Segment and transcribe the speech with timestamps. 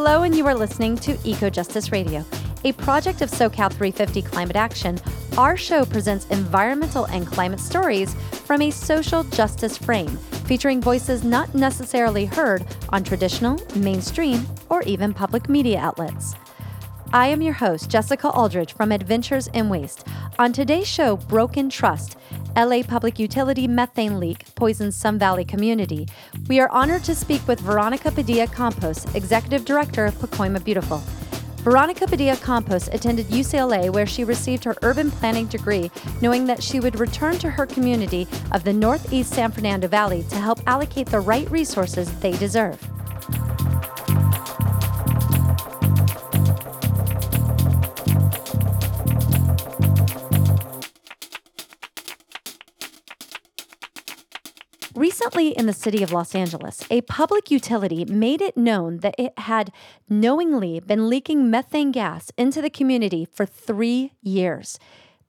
[0.00, 2.24] Hello, and you are listening to Eco Justice Radio,
[2.62, 4.96] a project of SoCal 350 Climate Action.
[5.36, 11.52] Our show presents environmental and climate stories from a social justice frame, featuring voices not
[11.52, 16.36] necessarily heard on traditional, mainstream, or even public media outlets.
[17.12, 20.06] I am your host, Jessica Aldridge from Adventures in Waste.
[20.38, 22.16] On today's show, Broken Trust,
[22.58, 26.08] LA Public Utility methane leak poisons Sun Valley community.
[26.48, 31.00] We are honored to speak with Veronica Padilla Campos, Executive Director of Pacoima Beautiful.
[31.58, 35.88] Veronica Padilla Campos attended UCLA where she received her urban planning degree,
[36.20, 40.36] knowing that she would return to her community of the Northeast San Fernando Valley to
[40.36, 42.80] help allocate the right resources they deserve.
[55.28, 59.38] Recently, in the city of Los Angeles, a public utility made it known that it
[59.40, 59.70] had
[60.08, 64.78] knowingly been leaking methane gas into the community for three years.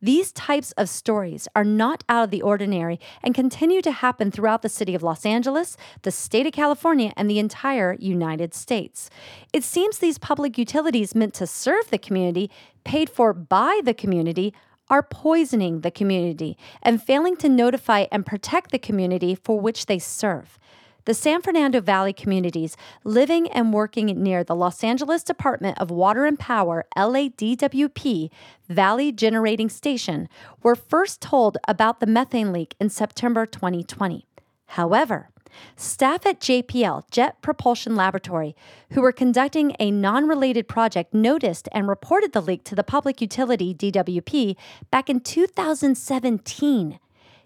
[0.02, 4.62] These types of stories are not out of the ordinary and continue to happen throughout
[4.62, 9.10] the city of Los Angeles, the state of California, and the entire United States.
[9.52, 12.50] It seems these public utilities meant to serve the community,
[12.86, 14.54] paid for by the community,
[14.90, 20.00] are poisoning the community and failing to notify and protect the community for which they
[20.00, 20.58] serve.
[21.06, 26.26] The San Fernando Valley communities living and working near the Los Angeles Department of Water
[26.26, 28.30] and Power, LADWP,
[28.68, 30.30] Valley Generating Station,
[30.62, 34.26] were first told about the methane leak in September 2020.
[34.68, 35.30] However,
[35.76, 38.56] Staff at JPL, Jet Propulsion Laboratory,
[38.92, 43.22] who were conducting a non related project, noticed and reported the leak to the public
[43.22, 44.56] utility DWP
[44.92, 47.00] back in 2017.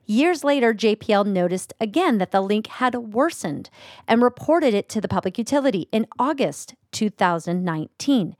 [0.06, 3.70] Years later, JPL noticed again that the leak had worsened
[4.08, 8.36] and reported it to the public utility in August 2019.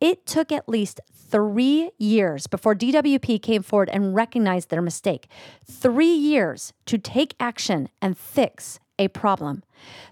[0.00, 5.28] It took at least three years before DWP came forward and recognized their mistake.
[5.64, 9.64] Three years to take action and fix a problem.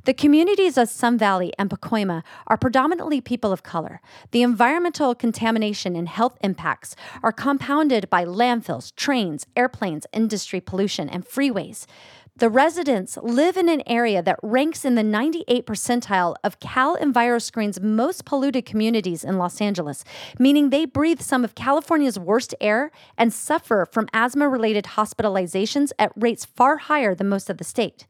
[0.05, 4.01] The communities of Sun Valley and Pacoima are predominantly people of color.
[4.31, 11.25] The environmental contamination and health impacts are compounded by landfills, trains, airplanes, industry pollution, and
[11.25, 11.87] freeways.
[12.39, 17.81] The residents live in an area that ranks in the 98 percentile of Cal EnviroScreen's
[17.81, 20.05] most polluted communities in Los Angeles,
[20.39, 26.13] meaning they breathe some of California's worst air and suffer from asthma related hospitalizations at
[26.15, 28.07] rates far higher than most of the state.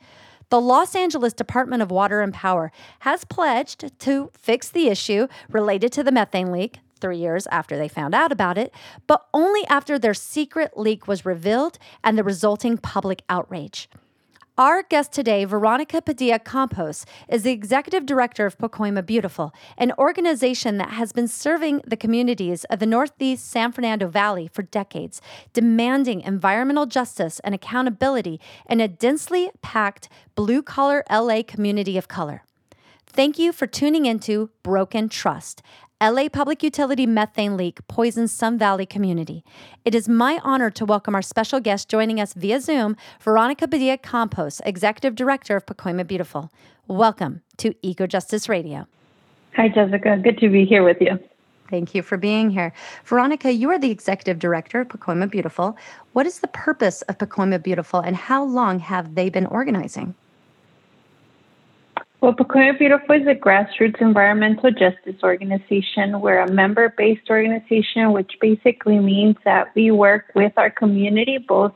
[0.51, 5.93] The Los Angeles Department of Water and Power has pledged to fix the issue related
[5.93, 8.73] to the methane leak three years after they found out about it,
[9.07, 13.91] but only after their secret leak was revealed and the resulting public outrage.
[14.59, 20.79] Our guest today, Veronica Padilla Campos, is the executive director of Pacoima Beautiful, an organization
[20.79, 26.23] that has been serving the communities of the Northeast San Fernando Valley for decades, demanding
[26.23, 32.43] environmental justice and accountability in a densely packed blue collar LA community of color.
[33.07, 35.63] Thank you for tuning into Broken Trust,
[36.01, 39.43] LA Public Utility methane leak poisons Sun Valley community.
[39.85, 43.99] It is my honor to welcome our special guest joining us via Zoom, Veronica Padilla
[43.99, 46.53] Campos, Executive Director of Pacoima Beautiful.
[46.87, 48.87] Welcome to Eco Justice Radio.
[49.57, 50.17] Hi, Jessica.
[50.23, 51.19] Good to be here with you.
[51.69, 52.73] Thank you for being here.
[53.05, 55.77] Veronica, you are the Executive Director of Pacoima Beautiful.
[56.13, 60.15] What is the purpose of Pacoima Beautiful and how long have they been organizing?
[62.21, 66.21] Well, Pacoima Beautiful is a grassroots environmental justice organization.
[66.21, 71.75] We're a member based organization, which basically means that we work with our community, both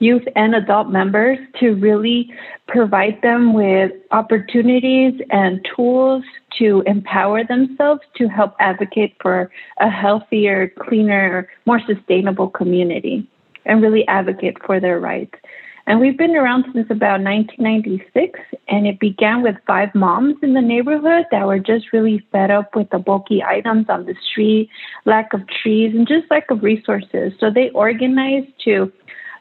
[0.00, 2.28] youth and adult members, to really
[2.66, 6.24] provide them with opportunities and tools
[6.58, 9.48] to empower themselves to help advocate for
[9.78, 13.28] a healthier, cleaner, more sustainable community
[13.64, 15.38] and really advocate for their rights.
[15.88, 18.38] And we've been around since about 1996,
[18.68, 22.76] and it began with five moms in the neighborhood that were just really fed up
[22.76, 24.68] with the bulky items on the street,
[25.06, 27.32] lack of trees, and just lack of resources.
[27.40, 28.92] So they organized to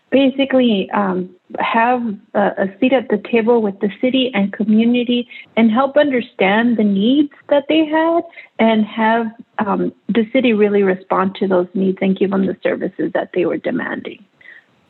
[0.09, 1.29] basically um,
[1.59, 2.01] have
[2.33, 5.27] a, a, seat at the table with the city and community
[5.57, 8.21] and help understand the needs that they had
[8.57, 9.25] and have
[9.59, 13.45] um, the city really respond to those needs and give them the services that they
[13.45, 14.23] were demanding.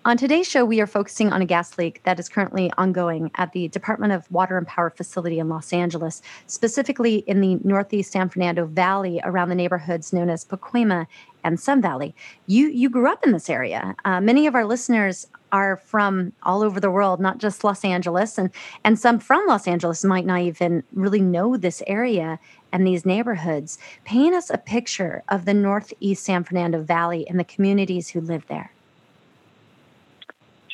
[0.08, 3.52] On today's show, we are focusing on a gas leak that is currently ongoing at
[3.52, 8.30] the Department of Water and Power facility in Los Angeles, specifically in the Northeast San
[8.30, 11.08] Fernando Valley around the neighborhoods known as Pacoima
[11.44, 12.16] and Sun Valley.
[12.46, 13.98] You you grew up in this area.
[14.06, 18.38] Uh, many of our listeners are from all over the world, not just Los Angeles,
[18.38, 18.50] and
[18.86, 22.40] and some from Los Angeles might not even really know this area
[22.72, 23.78] and these neighborhoods.
[24.06, 28.48] Paint us a picture of the Northeast San Fernando Valley and the communities who live
[28.48, 28.72] there.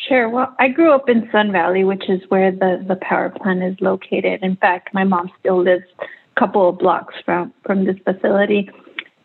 [0.08, 0.28] Sure.
[0.28, 3.76] Well, I grew up in Sun Valley, which is where the, the power plant is
[3.80, 4.44] located.
[4.44, 8.70] In fact, my mom still lives a couple of blocks from, from this facility.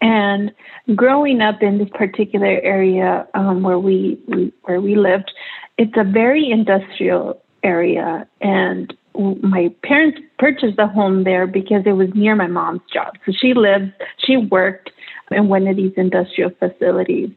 [0.00, 0.52] And
[0.94, 5.32] growing up in this particular area um, where we, we where we lived,
[5.76, 8.96] it's a very industrial area, and
[9.42, 13.14] my parents purchased a home there because it was near my mom's job.
[13.26, 13.92] So she lived,
[14.24, 14.90] she worked
[15.30, 17.30] in one of these industrial facilities.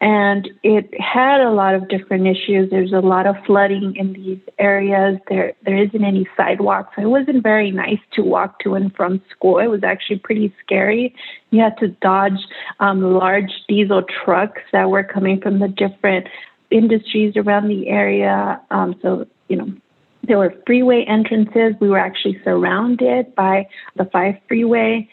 [0.00, 2.70] And it had a lot of different issues.
[2.70, 5.18] There's a lot of flooding in these areas.
[5.28, 6.94] There there isn't any sidewalks.
[6.98, 9.58] It wasn't very nice to walk to and from school.
[9.58, 11.14] It was actually pretty scary.
[11.50, 12.40] You had to dodge
[12.80, 16.26] um, large diesel trucks that were coming from the different
[16.70, 18.60] industries around the area.
[18.70, 19.72] Um, so, you know,
[20.26, 21.74] there were freeway entrances.
[21.80, 25.08] We were actually surrounded by the five freeway.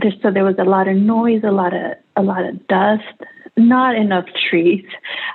[0.00, 3.02] There, so there was a lot of noise, a lot of a lot of dust,
[3.56, 4.84] not enough trees.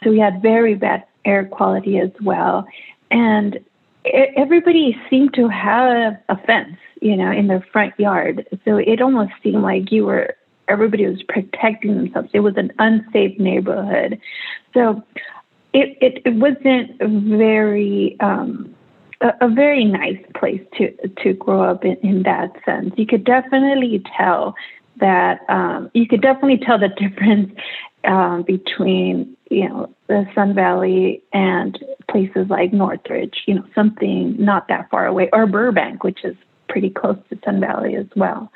[0.03, 2.65] So we had very bad air quality as well,
[3.11, 3.59] and
[4.05, 8.47] everybody seemed to have a fence, you know, in their front yard.
[8.65, 10.35] So it almost seemed like you were
[10.67, 12.29] everybody was protecting themselves.
[12.33, 14.19] It was an unsafe neighborhood.
[14.73, 15.03] So
[15.73, 18.73] it it, it wasn't very um,
[19.23, 20.91] a, very nice place to
[21.23, 22.93] to grow up in, in that sense.
[22.97, 24.55] You could definitely tell
[24.97, 27.53] that um, you could definitely tell the difference
[28.03, 31.77] um, between you know the Sun Valley and
[32.09, 33.43] places like Northridge.
[33.47, 36.35] You know, something not that far away, or Burbank, which is
[36.67, 38.51] pretty close to Sun Valley as well.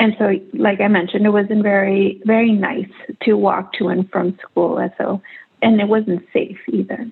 [0.00, 2.90] And so, like I mentioned, it wasn't very very nice
[3.22, 4.88] to walk to and from school.
[4.98, 5.20] So,
[5.62, 7.10] and it wasn't safe either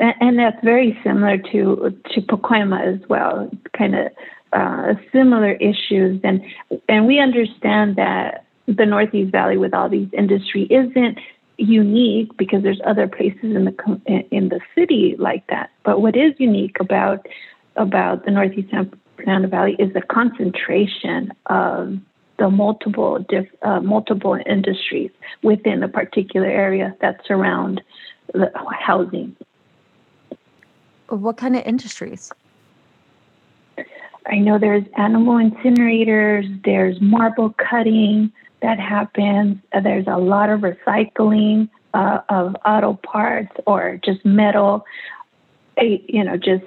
[0.00, 4.12] and that's very similar to to Pacoima as well, kind of
[4.52, 6.42] uh, similar issues, and
[6.88, 11.18] and we understand that the Northeast Valley with all these industry isn't
[11.56, 15.70] unique because there's other places in the in the city like that.
[15.84, 17.26] But what is unique about
[17.76, 21.98] about the Northeast San Fernando Valley is the concentration of
[22.38, 25.10] the multiple diff, uh, multiple industries
[25.42, 27.80] within a particular area that surround
[28.32, 28.50] the
[28.80, 29.36] housing.
[31.08, 32.32] What kind of industries?
[34.26, 40.60] I know there's animal incinerators, there's marble cutting that happens, uh, there's a lot of
[40.60, 44.86] recycling uh, of auto parts or just metal,
[45.78, 46.64] you know, just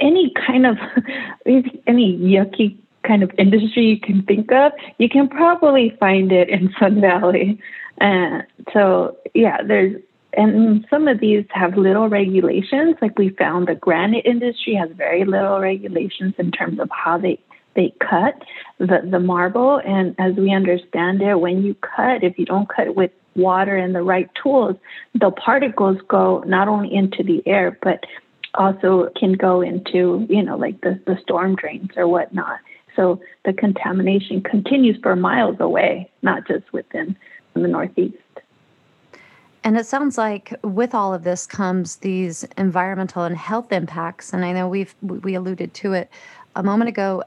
[0.00, 0.76] any kind of
[1.86, 6.74] any yucky kind of industry you can think of, you can probably find it in
[6.78, 7.60] Sun Valley.
[7.98, 10.00] And so, yeah, there's
[10.34, 12.96] and some of these have little regulations.
[13.00, 17.38] Like we found the granite industry has very little regulations in terms of how they
[17.74, 18.34] they cut
[18.78, 19.80] the, the marble.
[19.84, 23.94] And as we understand it, when you cut, if you don't cut with water and
[23.94, 24.76] the right tools,
[25.14, 28.04] the particles go not only into the air, but
[28.54, 32.58] also can go into, you know, like the, the storm drains or whatnot.
[32.96, 37.16] So the contamination continues for miles away, not just within
[37.54, 38.16] the Northeast.
[39.64, 44.32] And it sounds like with all of this comes these environmental and health impacts.
[44.32, 46.10] And I know we've we alluded to it
[46.54, 47.24] a moment ago.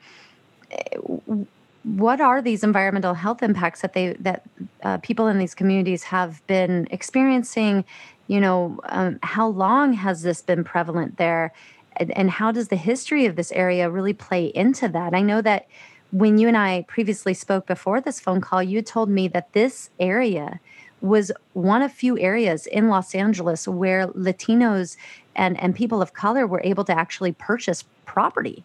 [1.84, 4.44] What are these environmental health impacts that they that
[4.84, 7.84] uh, people in these communities have been experiencing?
[8.28, 11.52] You know, um, how long has this been prevalent there,
[11.98, 15.14] and, and how does the history of this area really play into that?
[15.14, 15.68] I know that
[16.12, 19.90] when you and I previously spoke before this phone call, you told me that this
[20.00, 20.60] area
[21.01, 24.98] was one of few areas in Los Angeles where Latinos
[25.36, 28.63] and, and people of color were able to actually purchase property.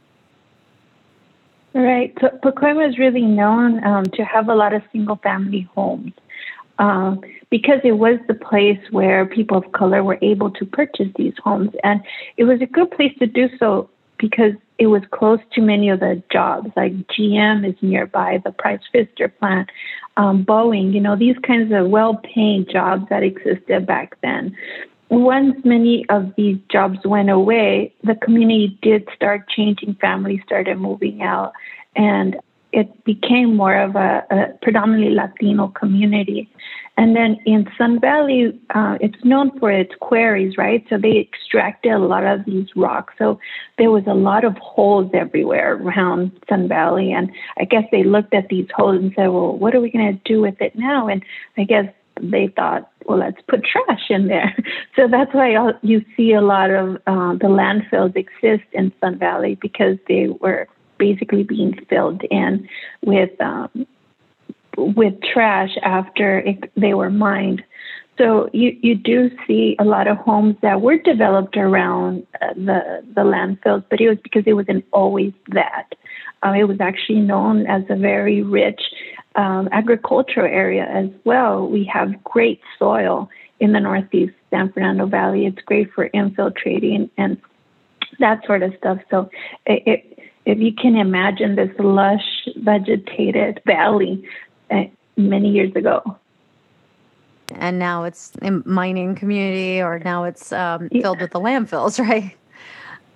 [1.75, 2.17] Right.
[2.21, 6.13] So Pacoima is really known um, to have a lot of single family homes
[6.79, 7.17] uh,
[7.51, 11.71] because it was the place where people of color were able to purchase these homes.
[11.85, 12.03] And
[12.37, 16.01] it was a good place to do so because it was close to many of
[16.01, 19.71] the jobs, like GM is nearby, the Price Pfister plant,
[20.17, 24.57] um, Boeing, you know, these kinds of well paying jobs that existed back then.
[25.09, 29.95] Once many of these jobs went away, the community did start changing.
[30.01, 31.53] Families started moving out,
[31.95, 32.37] and
[32.73, 36.51] it became more of a, a predominantly Latino community.
[36.97, 40.85] And then in Sun Valley, uh, it's known for its quarries, right?
[40.89, 43.15] So they extracted a lot of these rocks.
[43.19, 43.39] So
[43.77, 47.13] there was a lot of holes everywhere around Sun Valley.
[47.13, 50.15] And I guess they looked at these holes and said, well, what are we going
[50.15, 51.07] to do with it now?
[51.07, 51.23] And
[51.59, 51.87] I guess
[52.21, 54.55] they thought, well, let's put trash in there.
[54.97, 59.59] So that's why you see a lot of uh, the landfills exist in Sun Valley
[59.61, 62.67] because they were basically being filled in
[63.03, 63.87] with um,
[64.77, 67.63] with trash after it, they were mined.
[68.19, 73.05] So you, you do see a lot of homes that were developed around uh, the
[73.15, 75.95] the landfills, but it was because it wasn't always that.
[76.43, 78.81] Uh, it was actually known as a very rich
[79.35, 81.67] um, agricultural area as well.
[81.67, 83.29] We have great soil
[83.61, 85.47] in the northeast San Fernando Valley.
[85.47, 87.41] It's great for infiltrating and
[88.19, 88.99] that sort of stuff.
[89.11, 89.29] So
[89.67, 94.27] it, it, if you can imagine this lush vegetated valley
[95.17, 96.17] many years ago.
[97.55, 101.23] And now it's a mining community, or now it's um, filled yeah.
[101.23, 102.37] with the landfills, right?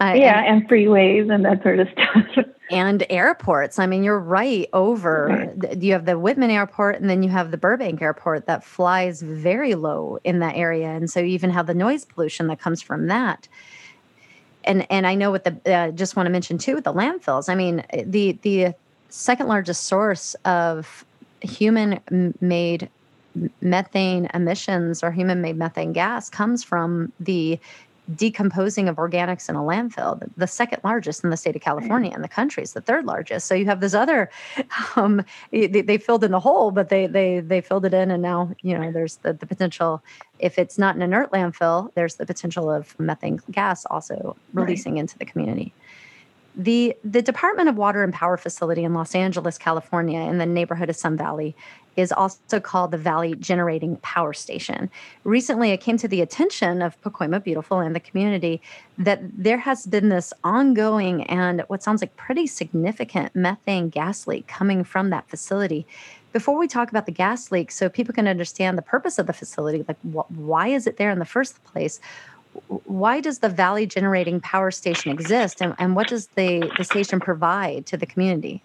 [0.00, 2.46] Uh, yeah, and, and, freeways and that sort of stuff.
[2.70, 3.78] and airports.
[3.78, 5.52] I mean, you're right over.
[5.60, 5.82] Right.
[5.82, 9.74] You have the Whiteman Airport, and then you have the Burbank Airport that flies very
[9.74, 13.08] low in that area, and so you even have the noise pollution that comes from
[13.08, 13.46] that.
[14.64, 17.48] And and I know what the uh, just want to mention too with the landfills.
[17.48, 18.74] I mean, the the
[19.10, 21.04] second largest source of
[21.42, 22.00] human
[22.40, 22.88] made
[23.60, 27.58] methane emissions or human made methane gas comes from the
[28.16, 32.24] decomposing of organics in a landfill, the second largest in the state of California, and
[32.24, 33.46] the country is the third largest.
[33.46, 34.30] So you have this other,
[34.96, 38.22] um, they, they, filled in the hole, but they they they filled it in, and
[38.22, 40.02] now you know there's the, the potential.
[40.38, 45.00] If it's not an inert landfill, there's the potential of methane gas also releasing right.
[45.00, 45.72] into the community.
[46.56, 50.90] The, the Department of Water and Power facility in Los Angeles, California, in the neighborhood
[50.90, 51.54] of Sun Valley,
[51.96, 54.90] is also called the Valley Generating Power Station.
[55.24, 58.60] Recently, it came to the attention of Pacoima Beautiful and the community
[58.98, 64.46] that there has been this ongoing and what sounds like pretty significant methane gas leak
[64.46, 65.86] coming from that facility.
[66.32, 69.32] Before we talk about the gas leak, so people can understand the purpose of the
[69.32, 72.00] facility, like wh- why is it there in the first place?
[72.84, 77.20] Why does the Valley Generating Power Station exist, and, and what does the, the station
[77.20, 78.62] provide to the community?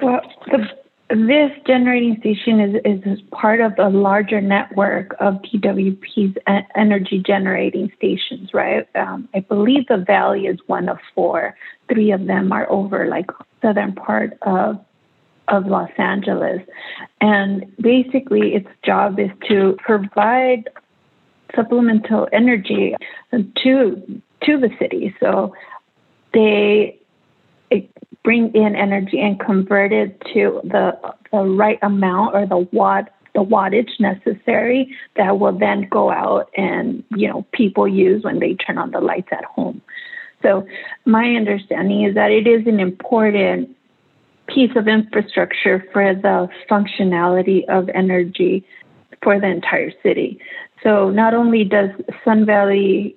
[0.00, 0.68] Well, the,
[1.14, 6.38] this generating station is, is part of a larger network of DWP's
[6.74, 8.88] energy generating stations, right?
[8.96, 11.54] Um, I believe the Valley is one of four.
[11.88, 14.82] Three of them are over like southern part of
[15.48, 16.62] of Los Angeles.
[17.20, 20.68] And basically, its job is to provide
[21.54, 22.94] supplemental energy
[23.32, 25.14] to to the city.
[25.20, 25.54] So
[26.32, 26.98] they
[28.24, 30.98] bring in energy and convert it to the
[31.30, 37.02] the right amount or the watt the wattage necessary that will then go out and
[37.16, 39.80] you know people use when they turn on the lights at home.
[40.42, 40.66] So
[41.04, 43.76] my understanding is that it is an important
[44.48, 48.64] piece of infrastructure for the functionality of energy
[49.22, 50.40] for the entire city.
[50.82, 51.90] So not only does
[52.24, 53.14] Sun Valley,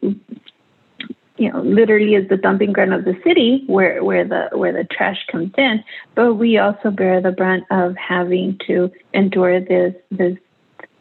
[1.37, 4.85] you know, literally is the dumping ground of the city where, where the where the
[4.85, 5.83] trash comes in,
[6.13, 10.37] but we also bear the brunt of having to endure this this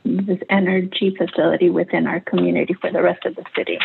[0.05, 3.79] this energy facility within our community for the rest of the city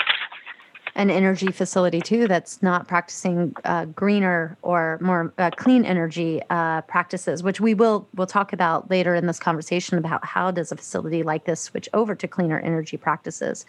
[0.96, 6.81] an energy facility too that's not practicing uh, greener or more uh, clean energy uh,
[6.81, 10.75] practices, which we will we'll talk about later in this conversation about how does a
[10.75, 13.65] facility like this switch over to cleaner energy practices.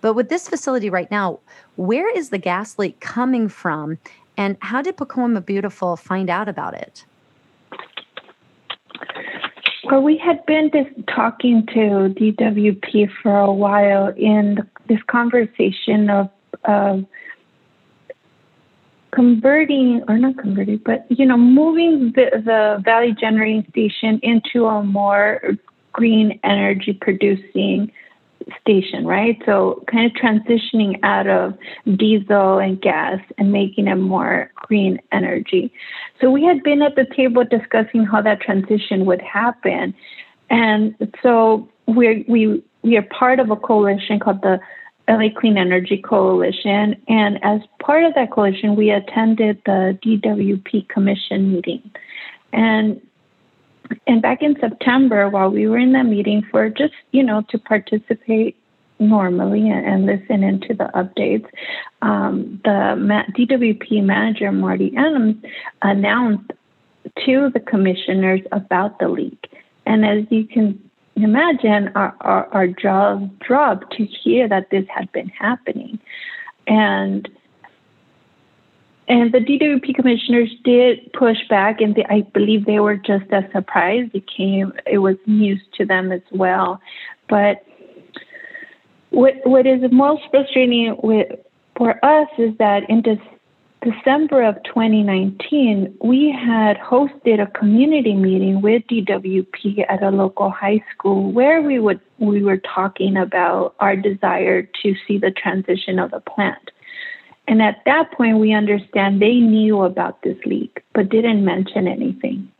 [0.00, 1.40] But with this facility right now,
[1.76, 3.98] where is the gas leak coming from,
[4.36, 7.04] and how did Pacoima Beautiful find out about it?
[9.84, 10.70] Well, we had been
[11.12, 16.30] talking to DWP for a while in this conversation of
[16.64, 17.04] of
[19.12, 24.82] converting or not converting, but you know, moving the, the Valley Generating Station into a
[24.82, 25.40] more
[25.92, 27.92] green energy producing
[28.60, 29.40] station, right?
[29.46, 31.56] So kind of transitioning out of
[31.96, 35.72] diesel and gas and making it more green energy.
[36.20, 39.94] So we had been at the table discussing how that transition would happen.
[40.50, 44.60] And so we we we are part of a coalition called the
[45.08, 47.00] LA Clean Energy Coalition.
[47.08, 51.90] And as part of that coalition, we attended the DWP Commission meeting.
[52.52, 53.00] And
[54.06, 57.58] and back in September, while we were in that meeting for just, you know, to
[57.58, 58.56] participate
[58.98, 61.46] normally and, and listen into the updates,
[62.00, 62.96] um, the
[63.36, 65.44] DWP manager, Marty Adams,
[65.82, 66.52] announced
[67.26, 69.50] to the commissioners about the leak
[69.86, 75.28] And as you can imagine, our, our, our dropped to hear that this had been
[75.28, 75.98] happening.
[76.66, 77.28] And
[79.08, 83.44] and the DWP commissioners did push back, and they, I believe they were just as
[83.52, 84.14] surprised.
[84.14, 86.80] It came, it was news to them as well.
[87.28, 87.66] But
[89.10, 91.28] what what is most frustrating with
[91.76, 93.18] for us is that in this
[93.82, 100.80] December of 2019, we had hosted a community meeting with DWP at a local high
[100.94, 106.12] school where we would we were talking about our desire to see the transition of
[106.12, 106.70] the plant.
[107.48, 112.52] And at that point, we understand they knew about this leak, but didn't mention anything.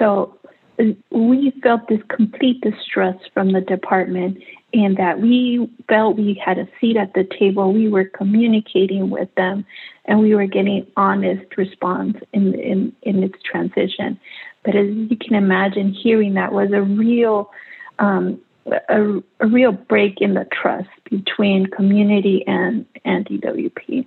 [0.00, 0.36] So
[0.80, 4.38] uh, we felt this complete distress from the department
[4.74, 7.72] and that we felt we had a seat at the table.
[7.72, 9.64] We were communicating with them
[10.04, 14.18] and we were getting honest response in, in, in its transition.
[14.64, 17.50] But as you can imagine, hearing that was a real
[17.98, 18.40] um,
[18.88, 24.06] a, a real break in the trust between community and, and DWP.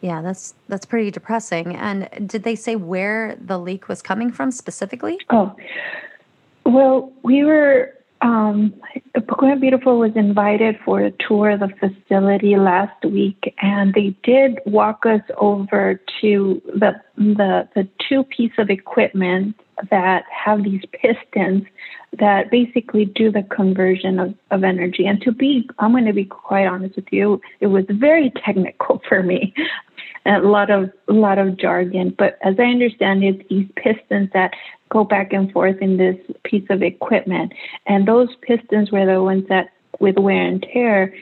[0.00, 1.76] Yeah, that's that's pretty depressing.
[1.76, 5.18] And did they say where the leak was coming from specifically?
[5.30, 5.54] Oh,
[6.64, 7.92] well, we were
[8.22, 8.72] um,
[9.16, 14.60] Pacoima Beautiful was invited for a tour of the facility last week, and they did
[14.64, 19.56] walk us over to the the, the two piece of equipment
[19.90, 21.64] that have these pistons
[22.18, 25.06] that basically do the conversion of, of energy.
[25.06, 29.00] And to be, I'm going to be quite honest with you, it was very technical
[29.08, 29.54] for me
[30.24, 32.14] And a lot of a lot of jargon.
[32.16, 34.52] But as I understand it, these pistons that
[34.92, 37.52] go back and forth in this piece of equipment,
[37.86, 39.70] and those pistons were the ones that,
[40.00, 41.14] with wear and tear,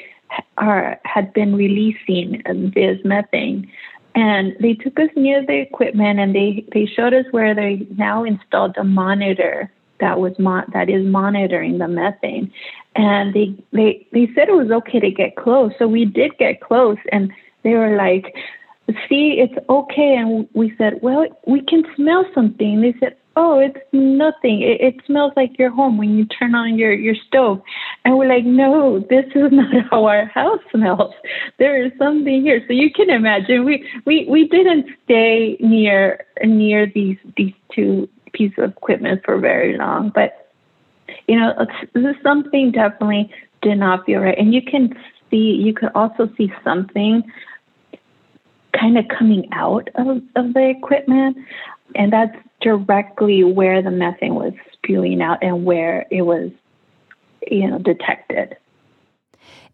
[0.59, 2.43] are had been releasing
[2.75, 3.71] this methane.
[4.15, 8.25] And they took us near the equipment, and they they showed us where they now
[8.25, 10.35] installed a monitor that was
[10.73, 12.53] that is monitoring the methane.
[12.97, 16.61] And they they they said it was okay to get close, so we did get
[16.61, 18.35] close, and they were like,
[19.09, 20.17] see, it's okay.
[20.17, 22.80] And we said, well, we can smell something.
[22.80, 24.62] They said, oh, it's nothing.
[24.62, 27.62] It, it smells like your home when you turn on your, your stove.
[28.04, 31.14] And we're like, no, this is not how our house smells.
[31.58, 32.62] There is something here.
[32.66, 38.58] So you can imagine we, we, we didn't stay near, near these, these two pieces
[38.58, 40.50] of equipment for very long, but
[41.26, 41.66] you know,
[42.23, 44.38] something definitely did not feel right.
[44.38, 44.95] And you can
[45.30, 47.23] see, you could also see something
[48.78, 51.36] kind of coming out of, of the equipment.
[51.95, 56.50] And that's directly where the methane was spewing out and where it was,
[57.50, 58.56] you know, detected.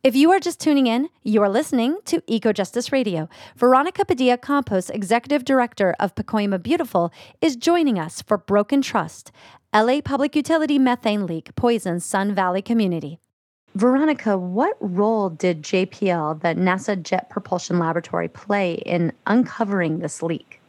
[0.03, 3.29] If you are just tuning in, you are listening to Eco Justice Radio.
[3.57, 9.33] Veronica Padilla Campos, Executive Director of Pacoima Beautiful, is joining us for Broken Trust,
[9.75, 13.19] LA Public Utility Methane Leak Poisons Sun Valley Community.
[13.75, 20.61] Veronica, what role did JPL, the NASA Jet Propulsion Laboratory, play in uncovering this leak?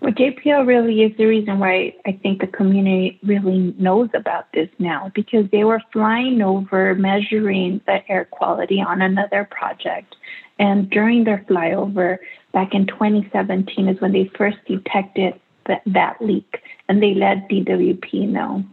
[0.00, 4.68] Well, JPL really is the reason why I think the community really knows about this
[4.78, 10.14] now because they were flying over measuring the air quality on another project.
[10.58, 12.18] And during their flyover
[12.52, 18.28] back in 2017 is when they first detected that, that leak and they let DWP
[18.28, 18.64] know.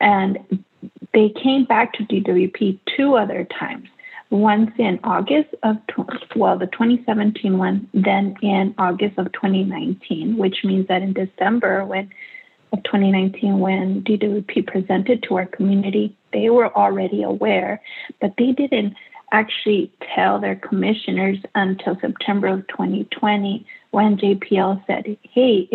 [0.00, 0.64] And
[1.12, 3.88] they came back to DWP two other times.
[4.30, 5.76] Once in August of,
[6.36, 12.10] well, the 2017 one, then in August of 2019, which means that in December when
[12.72, 17.80] of 2019, when DWP presented to our community, they were already aware,
[18.20, 18.94] but they didn't
[19.32, 25.68] actually tell their commissioners until September of 2020 when JPL said, "Hey,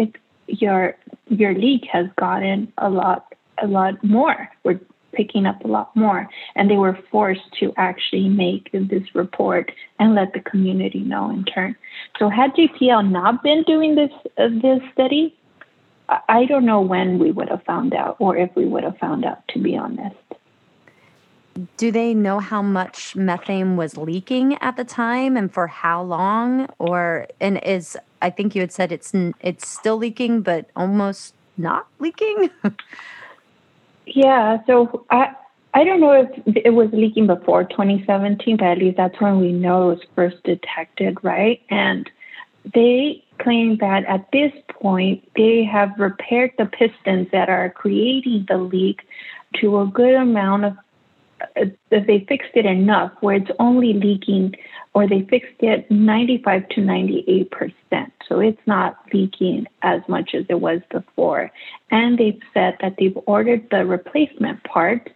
[0.47, 0.95] your
[1.27, 4.49] your leak has gotten a lot a lot more.
[4.63, 4.79] We're
[5.15, 6.27] picking up a lot more.
[6.55, 11.45] And they were forced to actually make this report and let the community know in
[11.45, 11.75] turn.
[12.19, 15.35] So had JPL not been doing this uh, this study,
[16.29, 19.25] I don't know when we would have found out or if we would have found
[19.25, 20.15] out, to be honest.
[21.77, 26.67] Do they know how much methane was leaking at the time and for how long?
[26.79, 31.87] Or and is I think you had said it's it's still leaking, but almost not
[31.99, 32.49] leaking.
[34.07, 35.33] Yeah, so I
[35.73, 39.51] I don't know if it was leaking before 2017, but at least that's when we
[39.51, 41.61] know it was first detected, right?
[41.69, 42.09] And
[42.73, 48.57] they claim that at this point they have repaired the pistons that are creating the
[48.57, 49.01] leak
[49.55, 50.77] to a good amount of
[51.89, 54.55] that they fixed it enough where it's only leaking,
[54.95, 58.13] or they fixed it 95 to 98 percent.
[58.27, 61.51] So it's not leaking as much as it was before.
[61.91, 65.11] And they've said that they've ordered the replacement part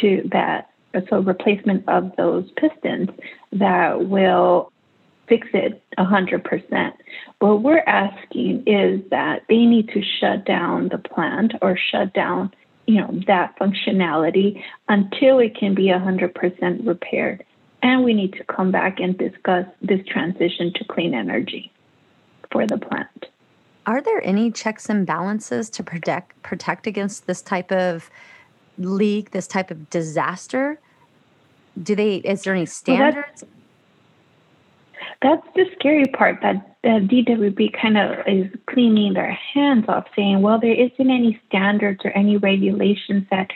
[0.00, 0.70] to that,
[1.08, 3.10] so replacement of those pistons
[3.52, 4.72] that will
[5.28, 6.92] fix it 100%.
[7.38, 12.50] What we're asking is that they need to shut down the plant or shut down,
[12.86, 17.44] you know, that functionality until it can be 100% repaired.
[17.82, 21.72] And we need to come back and discuss this transition to clean energy
[22.50, 23.26] for the plant.
[23.86, 28.10] Are there any checks and balances to protect protect against this type of
[28.76, 30.78] leak, this type of disaster?
[31.82, 33.42] Do they is there any standards?
[33.42, 33.50] Well,
[35.22, 40.42] that's the scary part that the DWP kind of is cleaning their hands off, saying,
[40.42, 43.50] well, there isn't any standards or any regulations that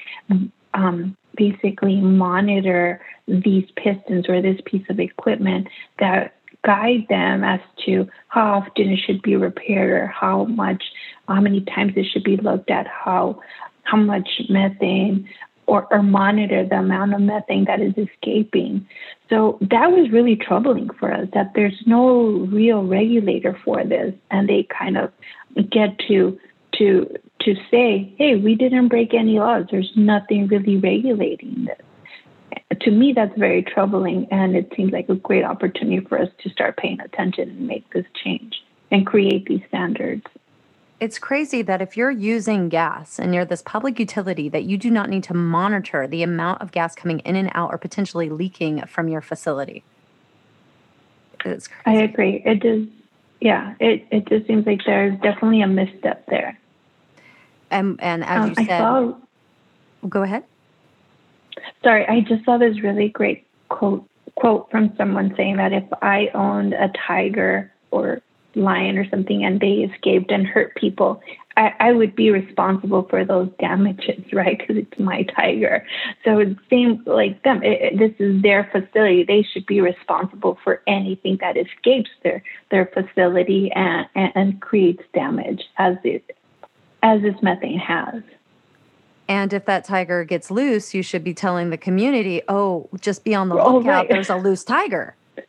[0.74, 5.68] um, basically monitor these pistons or this piece of equipment
[5.98, 10.82] that guide them as to how often it should be repaired or how much,
[11.28, 13.40] how many times it should be looked at, how
[13.84, 15.28] how much methane
[15.66, 18.86] or, or monitor the amount of methane that is escaping.
[19.28, 24.48] So that was really troubling for us that there's no real regulator for this, and
[24.48, 25.12] they kind of
[25.70, 26.38] get to
[26.78, 29.66] to to say, hey, we didn't break any laws.
[29.70, 31.78] There's nothing really regulating this.
[32.80, 36.50] To me, that's very troubling, and it seems like a great opportunity for us to
[36.50, 38.54] start paying attention and make this change
[38.90, 40.24] and create these standards
[41.02, 44.88] it's crazy that if you're using gas and you're this public utility that you do
[44.88, 48.86] not need to monitor the amount of gas coming in and out or potentially leaking
[48.86, 49.82] from your facility.
[51.44, 51.98] It's crazy.
[51.98, 52.40] I agree.
[52.46, 52.86] It does
[53.40, 56.56] yeah, it, it just seems like there's definitely a misstep there.
[57.72, 59.14] And and as um, you said saw,
[60.08, 60.44] go ahead.
[61.82, 64.06] Sorry, I just saw this really great quote
[64.36, 68.22] quote from someone saying that if I owned a tiger or
[68.54, 71.22] lion or something and they escaped and hurt people,
[71.56, 74.58] I, I would be responsible for those damages, right?
[74.58, 75.86] Because it's my tiger.
[76.24, 77.62] So it seems like them.
[77.62, 79.24] It, this is their facility.
[79.24, 85.02] They should be responsible for anything that escapes their their facility and, and, and creates
[85.14, 86.36] damage, as it
[87.02, 88.22] as this methane has.
[89.28, 93.34] And if that tiger gets loose, you should be telling the community, "Oh, just be
[93.34, 94.02] on the oh, lookout.
[94.02, 94.08] Right.
[94.08, 95.14] There's a loose tiger."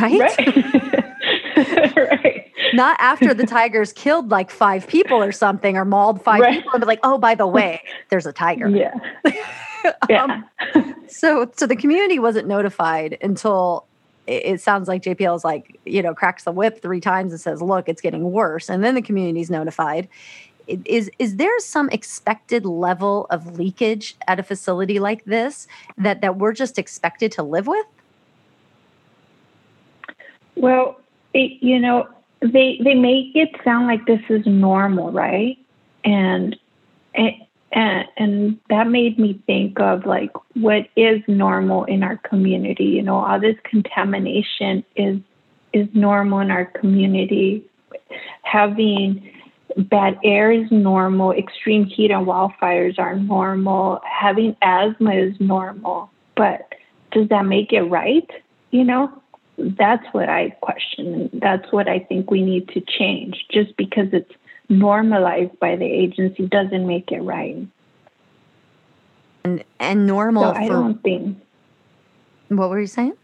[0.00, 0.20] Right.
[0.20, 1.96] right.
[1.96, 2.50] right.
[2.72, 6.54] Not after the tigers killed like five people or something or mauled five right.
[6.54, 8.68] people and be like, oh, by the way, there's a tiger.
[8.68, 8.94] Yeah.
[10.08, 10.42] yeah.
[10.74, 13.86] Um, so so the community wasn't notified until
[14.26, 17.60] it sounds like JPL is like, you know, cracks the whip three times and says,
[17.60, 18.70] look, it's getting worse.
[18.70, 20.08] And then the community's notified.
[20.66, 25.66] Is is there some expected level of leakage at a facility like this
[25.98, 27.86] that that we're just expected to live with?
[30.56, 31.00] Well,
[31.34, 32.08] it, you know,
[32.40, 35.58] they they make it sound like this is normal, right?
[36.04, 36.56] And
[37.14, 42.84] and and that made me think of like what is normal in our community.
[42.84, 45.18] You know, all this contamination is
[45.72, 47.64] is normal in our community.
[48.42, 49.30] Having
[49.76, 51.32] bad air is normal.
[51.32, 54.00] Extreme heat and wildfires are normal.
[54.04, 56.10] Having asthma is normal.
[56.36, 56.72] But
[57.12, 58.28] does that make it right?
[58.70, 59.22] You know,
[59.58, 61.30] that's what I question.
[61.34, 63.44] That's what I think we need to change.
[63.50, 64.32] Just because it's
[64.68, 67.66] normalized by the agency doesn't make it right.
[69.44, 70.42] And and normal.
[70.42, 71.38] So I don't think.
[72.48, 73.14] What were you saying?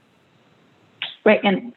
[1.24, 1.72] Right, and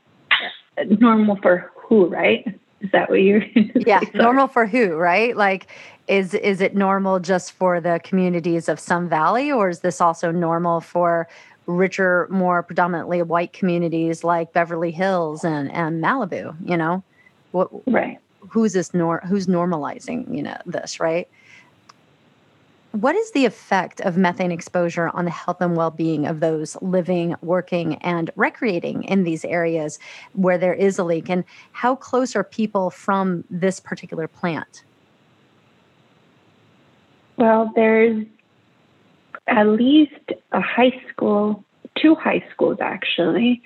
[0.99, 2.07] normal for who?
[2.07, 2.59] Right?
[2.81, 3.43] Is that what you're?
[3.75, 4.95] yeah, normal for who?
[4.95, 5.35] Right?
[5.35, 5.67] Like,
[6.07, 10.31] is is it normal just for the communities of Sun Valley, or is this also
[10.31, 11.27] normal for
[11.67, 17.03] richer, more predominantly white communities like Beverly Hills and, and Malibu, you know?
[17.51, 18.17] What right.
[18.39, 21.27] who's this nor who's normalizing, you know, this, right?
[22.91, 27.35] What is the effect of methane exposure on the health and well-being of those living,
[27.41, 29.97] working, and recreating in these areas
[30.33, 31.29] where there is a leak?
[31.29, 34.83] And how close are people from this particular plant?
[37.37, 38.25] Well, there's
[39.47, 41.63] at least a high school,
[41.97, 43.61] two high schools actually,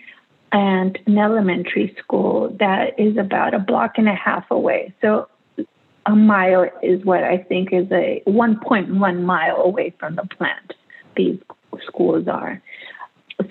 [0.51, 4.93] and an elementary school that is about a block and a half away.
[5.01, 5.27] So
[6.05, 10.73] a mile is what I think is a 1.1 mile away from the plant.
[11.15, 11.39] These
[11.87, 12.61] schools are.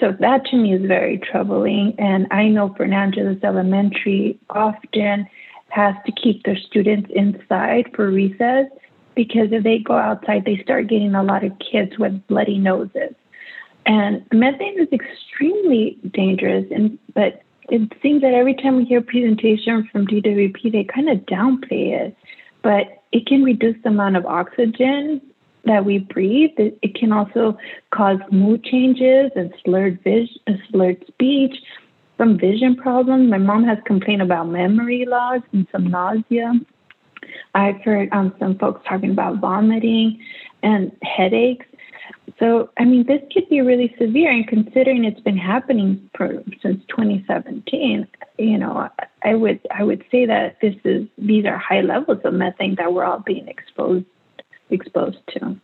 [0.01, 1.95] So that to me is very troubling.
[1.99, 5.27] And I know Fernangeles Elementary often
[5.69, 8.67] has to keep their students inside for recess
[9.15, 13.15] because if they go outside, they start getting a lot of kids with bloody noses.
[13.87, 19.03] And methane is extremely dangerous, and but it seems that every time we hear a
[19.03, 22.17] presentation from DWP, they kind of downplay it.
[22.65, 25.21] But it can reduce the amount of oxygen
[25.65, 26.51] that we breathe.
[26.59, 27.57] It, it can also
[27.93, 30.37] cause mood changes and slurred vision,
[30.71, 31.55] slurred speech,
[32.19, 33.31] some vision problems.
[33.31, 36.55] My mom has complained about memory loss and some nausea.
[37.55, 40.21] I've heard um, some folks talking about vomiting
[40.63, 41.67] and headaches.
[42.39, 46.83] So, I mean, this could be really severe, and considering it's been happening for, since
[46.89, 48.89] 2017, you know,
[49.23, 52.93] I would I would say that this is these are high levels of methane that
[52.93, 54.07] we're all being exposed
[54.71, 55.57] exposed to.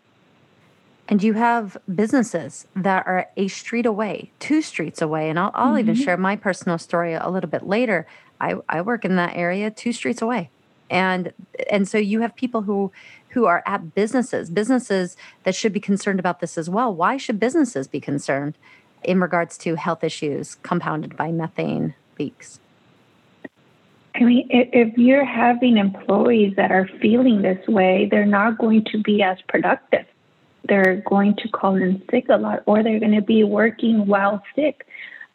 [1.09, 5.69] And you have businesses that are a street away, two streets away, and I'll, I'll
[5.71, 5.79] mm-hmm.
[5.81, 8.07] even share my personal story a little bit later.
[8.41, 10.51] I, I work in that area, two streets away
[10.91, 11.33] and
[11.71, 12.93] and so you have people who
[13.31, 17.41] who are at businesses businesses that should be concerned about this as well why should
[17.41, 18.57] businesses be concerned
[19.03, 22.61] in regards to health issues compounded by methane leaks
[24.15, 28.99] I mean, if you're having employees that are feeling this way, they're not going to
[28.99, 30.05] be as productive.
[30.69, 34.43] They're going to call in sick a lot, or they're going to be working while
[34.55, 34.87] sick.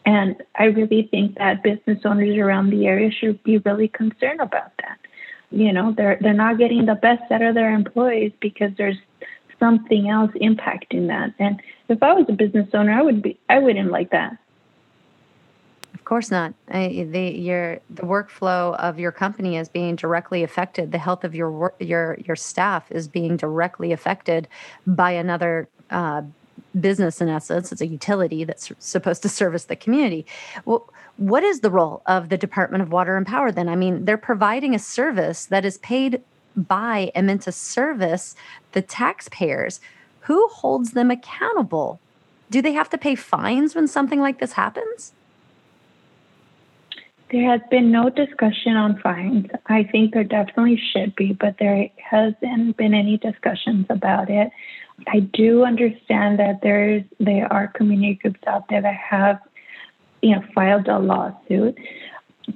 [0.05, 4.71] And I really think that business owners around the area should be really concerned about
[4.81, 4.99] that
[5.51, 8.97] you know they're they're not getting the best out of their employees because there's
[9.59, 11.33] something else impacting that.
[11.39, 14.37] And if i was a business owner i would be i wouldn't like that.
[15.93, 16.53] Of course not.
[16.69, 20.91] I, the your the workflow of your company is being directly affected.
[20.91, 24.47] The health of your your your staff is being directly affected
[24.85, 26.21] by another uh,
[26.79, 30.25] business in essence it's a utility that's supposed to service the community.
[30.65, 33.69] Well what is the role of the department of water and power then?
[33.69, 36.21] I mean they're providing a service that is paid
[36.55, 38.35] by and meant to service
[38.71, 39.79] the taxpayers.
[40.21, 41.99] Who holds them accountable?
[42.49, 45.13] Do they have to pay fines when something like this happens?
[47.31, 49.47] There has been no discussion on fines.
[49.65, 54.51] I think there definitely should be, but there hasn't been any discussions about it.
[55.07, 59.39] I do understand that there's there are community groups out there that have,
[60.21, 61.77] you know, filed a lawsuit,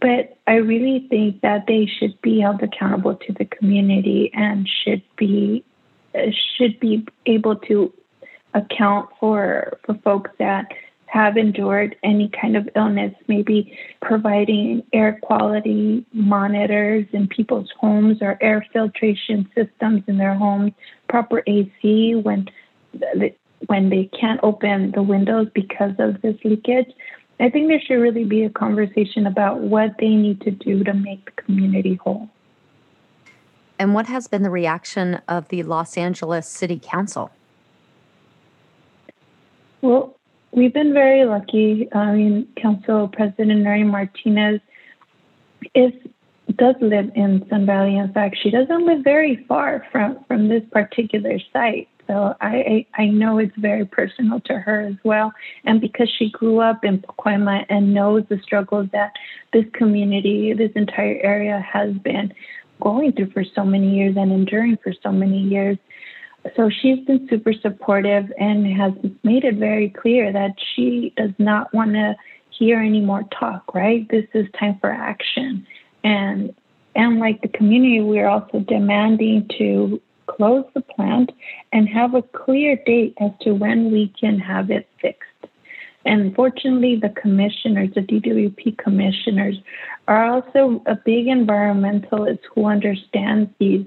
[0.02, 5.04] but I really think that they should be held accountable to the community and should
[5.18, 5.64] be
[6.58, 7.94] should be able to
[8.54, 10.66] account for for folks that
[11.12, 18.38] have endured any kind of illness, maybe providing air quality monitors in people's homes or
[18.42, 20.72] air filtration systems in their homes,
[21.08, 22.48] proper AC when
[23.68, 26.92] when they can't open the windows because of this leakage.
[27.40, 30.94] I think there should really be a conversation about what they need to do to
[30.94, 32.30] make the community whole.
[33.78, 37.32] And what has been the reaction of the Los Angeles City Council?
[39.82, 40.19] Well,
[40.52, 41.88] We've been very lucky.
[41.94, 44.62] I mean, Council President Nury Martinez
[45.76, 45.94] is
[46.56, 47.98] does live in Sun Valley.
[47.98, 51.88] In fact, she doesn't live very far from from this particular site.
[52.08, 55.32] So I I know it's very personal to her as well.
[55.66, 59.14] And because she grew up in Pacoima and knows the struggles that
[59.54, 62.34] this community, this entire area has been
[62.82, 65.78] going through for so many years and enduring for so many years,
[66.56, 71.74] so she's been super supportive and has made it very clear that she does not
[71.74, 72.16] want to
[72.50, 74.08] hear any more talk right?
[74.10, 75.66] This is time for action.
[76.04, 76.54] And
[76.96, 81.32] and like the community we're also demanding to close the plant
[81.74, 85.26] and have a clear date as to when we can have it fixed.
[86.06, 89.58] And fortunately the commissioners the dwp commissioners
[90.08, 93.86] are also a big environmentalist who understands these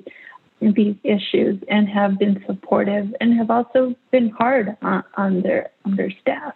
[0.70, 5.96] these issues and have been supportive and have also been hard on, on their on
[5.96, 6.54] their staff.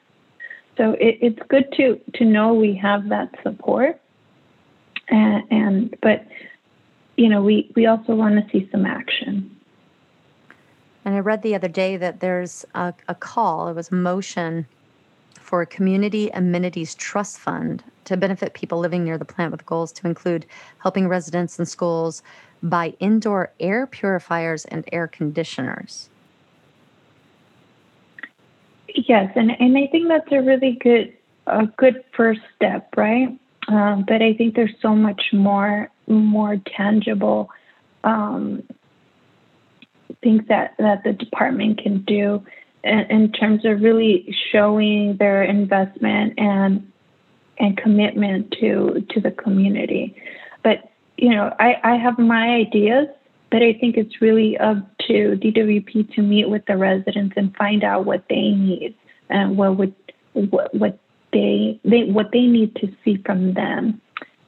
[0.77, 4.01] So it, it's good to to know we have that support,
[5.09, 6.27] and, and but
[7.17, 9.51] you know we we also want to see some action.
[11.05, 13.69] And I read the other day that there's a, a call.
[13.69, 14.67] It was a motion
[15.35, 19.93] for a community amenities trust fund to benefit people living near the plant with goals
[19.93, 20.45] to include
[20.79, 22.23] helping residents and schools
[22.63, 26.09] buy indoor air purifiers and air conditioners.
[28.89, 31.13] Yes, and, and I think that's a really good
[31.47, 33.39] a good first step, right?
[33.69, 37.51] Um, but I think there's so much more more tangible
[38.05, 38.63] um,
[40.23, 42.45] things that, that the department can do
[42.85, 46.91] in, in terms of really showing their investment and
[47.59, 50.17] and commitment to to the community.
[51.17, 53.09] You know, I, I have my ideas,
[53.51, 54.77] but I think it's really up
[55.07, 58.95] to DWP to meet with the residents and find out what they need
[59.29, 59.95] and what would
[60.33, 60.99] what, what
[61.33, 64.01] they they what they need to see from them.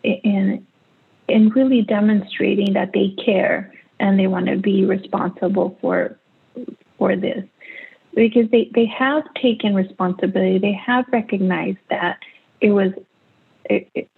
[0.04, 0.66] And
[1.28, 6.18] in really demonstrating that they care and they want to be responsible for
[6.98, 7.44] for this.
[8.14, 12.18] Because they, they have taken responsibility they have recognized that
[12.61, 12.92] it was
[13.70, 14.11] it,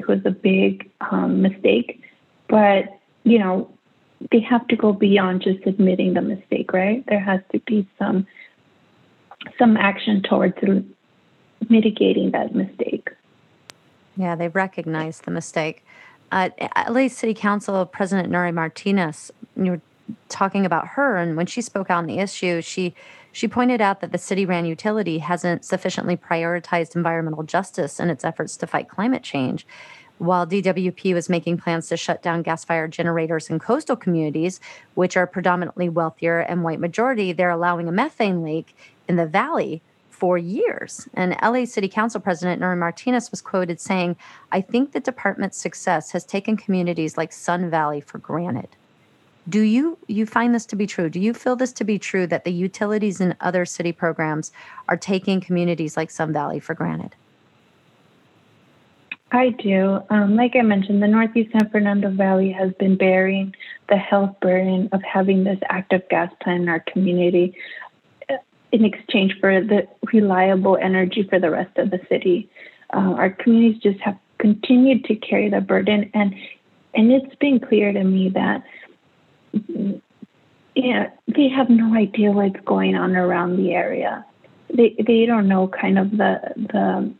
[0.00, 2.02] it was a big um, mistake.
[2.48, 3.70] But you know
[4.32, 7.04] they have to go beyond just admitting the mistake right?
[7.06, 8.26] There has to be some
[9.58, 10.56] some action towards
[11.68, 13.10] mitigating that mistake.
[14.16, 15.84] Yeah they recognize the mistake.
[16.32, 16.48] Uh,
[16.88, 19.80] LA City Council President Nury Martinez, you were
[20.28, 22.94] talking about her, and when she spoke out on the issue, she
[23.32, 28.24] she pointed out that the city ran utility hasn't sufficiently prioritized environmental justice in its
[28.24, 29.66] efforts to fight climate change.
[30.18, 34.60] While DWP was making plans to shut down gas fired generators in coastal communities,
[34.94, 38.76] which are predominantly wealthier and white majority, they're allowing a methane leak
[39.08, 41.08] in the valley for years.
[41.14, 44.16] And LA City Council President Nury Martinez was quoted saying,
[44.52, 48.76] I think the department's success has taken communities like Sun Valley for granted.
[49.50, 51.10] Do you you find this to be true?
[51.10, 54.52] Do you feel this to be true that the utilities and other city programs
[54.88, 57.16] are taking communities like Sun Valley for granted?
[59.32, 60.00] I do.
[60.10, 63.54] Um, like I mentioned, the Northeast San Fernando Valley has been bearing
[63.88, 67.54] the health burden of having this active gas plant in our community
[68.72, 72.48] in exchange for the reliable energy for the rest of the city.
[72.92, 76.34] Uh, our communities just have continued to carry the burden, and
[76.94, 78.64] and it's been clear to me that
[80.74, 84.24] yeah, they have no idea what's going on around the area.
[84.74, 87.12] They they don't know kind of the the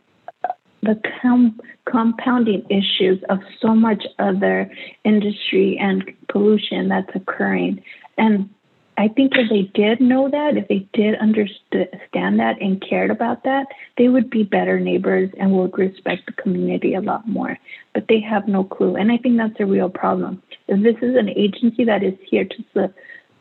[0.83, 4.71] the com- compounding issues of so much other
[5.03, 7.83] industry and pollution that's occurring,
[8.17, 8.49] and
[8.97, 13.43] I think if they did know that, if they did understand that and cared about
[13.45, 17.57] that, they would be better neighbors and would respect the community a lot more.
[17.93, 20.43] But they have no clue, and I think that's a real problem.
[20.67, 22.93] If this is an agency that is here to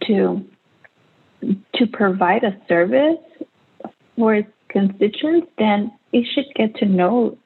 [0.06, 0.44] to
[1.74, 3.18] to provide a service
[4.16, 7.36] for its constituents, then it should get to know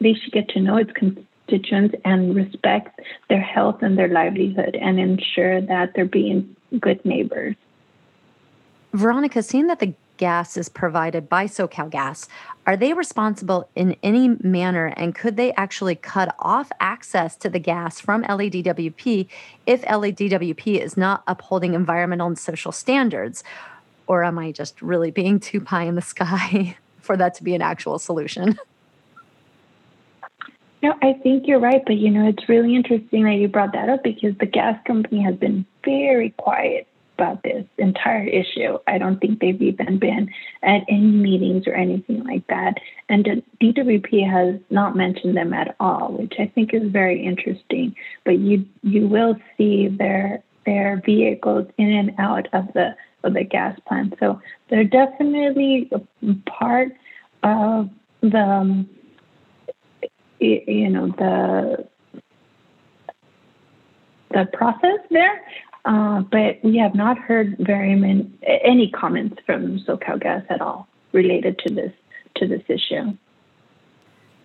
[0.00, 4.98] they should get to know its constituents and respect their health and their livelihood and
[4.98, 7.56] ensure that they're being good neighbors.
[8.92, 12.28] Veronica, seeing that the gas is provided by SoCal Gas,
[12.66, 17.58] are they responsible in any manner and could they actually cut off access to the
[17.58, 19.28] gas from LADWP
[19.66, 23.44] if LADWP is not upholding environmental and social standards?
[24.06, 27.54] Or am I just really being too pie in the sky for that to be
[27.54, 28.58] an actual solution?
[30.82, 33.88] No, I think you're right, but you know, it's really interesting that you brought that
[33.88, 36.86] up because the gas company has been very quiet
[37.18, 38.78] about this entire issue.
[38.86, 40.28] I don't think they've even been
[40.62, 42.74] at any meetings or anything like that.
[43.08, 47.94] And DWP has not mentioned them at all, which I think is very interesting.
[48.24, 53.44] But you you will see their their vehicles in and out of the of the
[53.44, 54.14] gas plant.
[54.20, 55.90] So they're definitely
[56.46, 56.92] part
[57.42, 57.88] of
[58.20, 58.86] the
[60.38, 61.88] you know the
[64.30, 65.40] the process there.
[65.86, 70.88] Uh, but we have not heard very many any comments from SoCal Gas at all
[71.12, 71.92] related to this
[72.34, 73.16] to this issue.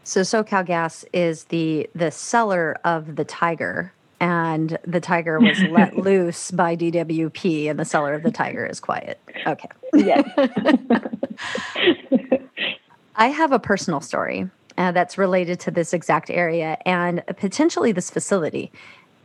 [0.03, 5.97] So SoCal Gas is the the seller of the Tiger, and the Tiger was let
[5.97, 9.19] loose by DWP, and the seller of the Tiger is quiet.
[9.47, 9.69] Okay.
[9.95, 10.29] Yes.
[13.15, 18.09] I have a personal story uh, that's related to this exact area and potentially this
[18.09, 18.71] facility.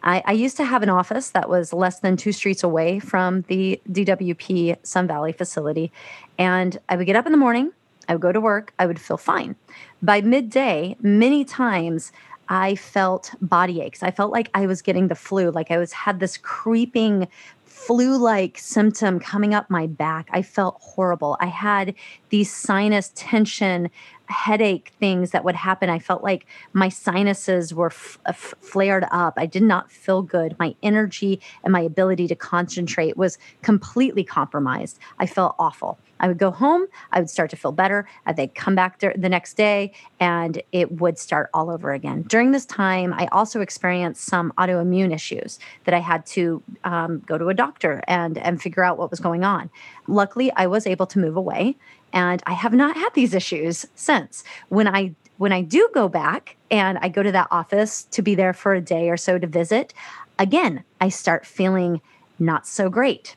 [0.06, 3.42] I, I, used to have an office that was less than two streets away from
[3.48, 5.90] the DWP Sun Valley facility.
[6.38, 7.72] And I would get up in the morning,
[8.08, 9.56] I would go to work, I would feel fine.
[10.00, 12.12] By midday, many times
[12.48, 14.04] I felt body aches.
[14.04, 17.26] I felt like I was getting the flu, like I was had this creeping
[17.64, 20.28] flu like symptom coming up my back.
[20.32, 21.36] I felt horrible.
[21.40, 21.94] I had
[22.30, 23.90] these sinus tension
[24.28, 25.90] headache things that would happen.
[25.90, 29.34] I felt like my sinuses were f- uh, f- flared up.
[29.36, 30.56] I did not feel good.
[30.58, 34.98] My energy and my ability to concentrate was completely compromised.
[35.18, 35.98] I felt awful.
[36.20, 38.08] I would go home, I would start to feel better.
[38.24, 42.22] I'd come back the next day and it would start all over again.
[42.22, 47.36] During this time, I also experienced some autoimmune issues that I had to um, go
[47.38, 49.70] to a doctor and, and figure out what was going on.
[50.06, 51.76] Luckily, I was able to move away
[52.16, 54.42] and I have not had these issues since.
[54.70, 58.34] When I when I do go back and I go to that office to be
[58.34, 59.92] there for a day or so to visit,
[60.38, 62.00] again, I start feeling
[62.38, 63.36] not so great.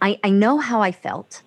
[0.00, 1.42] I, I know how I felt.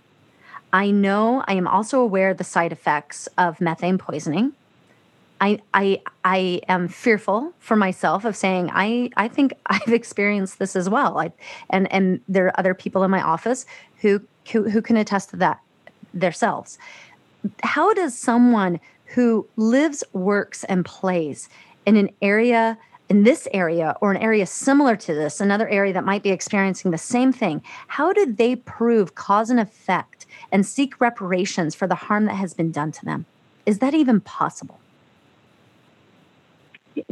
[0.71, 4.53] I know I am also aware of the side effects of methane poisoning.
[5.41, 10.75] I I I am fearful for myself of saying I I think I've experienced this
[10.75, 11.17] as well.
[11.17, 11.31] I,
[11.71, 13.65] and and there are other people in my office
[14.01, 14.21] who
[14.51, 15.59] who, who can attest to that
[16.13, 16.77] themselves.
[17.63, 21.49] How does someone who lives, works, and plays
[21.85, 22.77] in an area
[23.09, 26.91] in this area or an area similar to this, another area that might be experiencing
[26.91, 31.95] the same thing, how do they prove cause and effect and seek reparations for the
[31.95, 33.25] harm that has been done to them?
[33.65, 34.79] Is that even possible?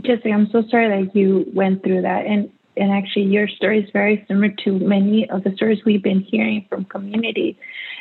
[0.02, 2.26] Jessica, I'm so sorry that you went through that.
[2.26, 6.22] And and actually your story is very similar to many of the stories we've been
[6.22, 7.58] hearing from community.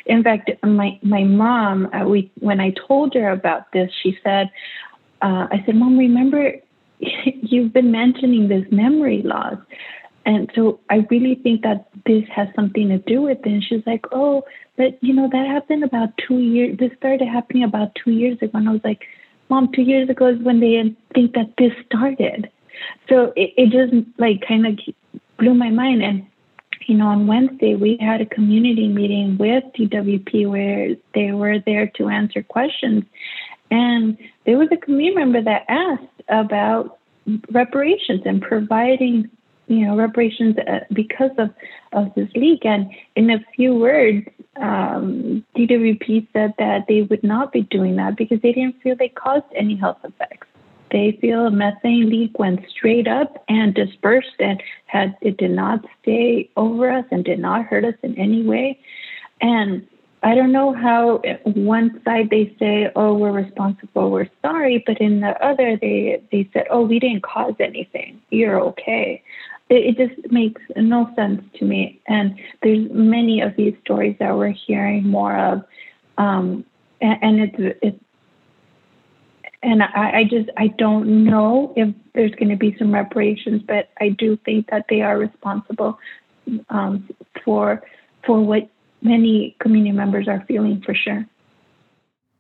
[0.07, 4.51] In fact, my my mom, uh, we when I told her about this, she said,
[5.23, 6.53] uh, "I said, Mom, remember
[7.25, 9.57] you've been mentioning this memory loss.
[10.27, 13.47] And so I really think that this has something to do with it.
[13.47, 14.43] And she's like, oh,
[14.77, 16.79] but you know, that happened about two years.
[16.79, 18.53] This started happening about two years ago.
[18.55, 19.03] And I was like,
[19.51, 22.51] mom, two years ago is when they think that this started.
[23.09, 24.79] So it, it just like kind of
[25.39, 26.03] blew my mind.
[26.03, 26.27] And,
[26.87, 31.89] you know, on Wednesday, we had a community meeting with DWP where they were there
[31.97, 33.05] to answer questions.
[33.71, 36.99] And there was a community member that asked about
[37.51, 39.31] reparations and providing
[39.67, 41.51] you know reparations uh, because of
[41.93, 47.53] of this leak and in a few words um, dwp said that they would not
[47.53, 50.47] be doing that because they didn't feel they caused any health effects
[50.91, 55.85] they feel a methane leak went straight up and dispersed and had it did not
[56.03, 58.79] stay over us and did not hurt us in any way
[59.41, 59.87] and
[60.25, 65.21] I don't know how one side they say, "Oh, we're responsible, we're sorry," but in
[65.21, 68.23] the other they they said, "Oh, we didn't cause anything.
[68.31, 69.23] You're okay."
[69.69, 72.01] It, it just makes no sense to me.
[72.09, 75.63] And there's many of these stories that we're hearing more of,
[76.17, 76.65] um,
[77.03, 78.04] and, and it's it's
[79.65, 83.89] and I, I, just I don't know if there's going to be some reparations, but
[84.01, 85.99] I do think that they are responsible
[86.69, 87.09] um,
[87.45, 87.83] for
[88.27, 88.69] for what
[89.03, 91.27] many community members are feeling for sure.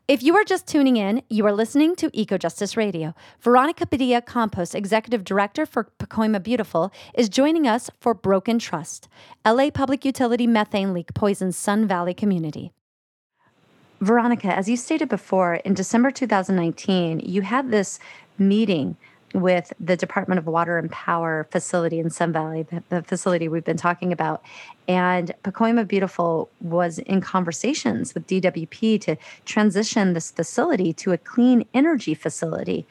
[0.07, 3.15] If you are just tuning in, you are listening to Eco Justice Radio.
[3.41, 9.09] Veronica Padilla Campos, Executive Director for Pacoima Beautiful, is joining us for Broken Trust.
[9.47, 12.71] LA Public Utility methane leak poisons Sun Valley community.
[14.05, 17.99] Veronica, as you stated before, in December 2019, you had this
[18.37, 18.99] meeting
[19.33, 23.65] with the Department of Water and Power facility in Sun Valley, the, the facility we've
[23.65, 24.43] been talking about.
[24.87, 31.65] And Pacoima Beautiful was in conversations with DWP to transition this facility to a clean
[31.73, 32.87] energy facility.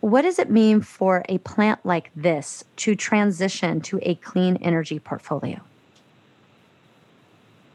[0.00, 5.00] What does it mean for a plant like this to transition to a clean energy
[5.00, 5.60] portfolio?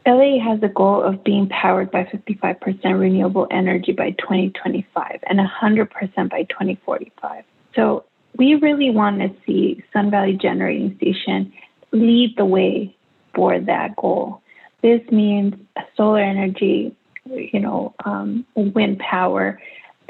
[0.06, 6.30] LA has a goal of being powered by 55% renewable energy by 2025 and 100%
[6.30, 7.44] by 2045.
[7.74, 8.04] So
[8.36, 11.52] we really want to see Sun Valley Generating Station
[11.92, 12.94] lead the way
[13.34, 14.42] for that goal.
[14.82, 15.54] This means
[15.96, 16.94] solar energy,
[17.24, 19.60] you know, um, wind power,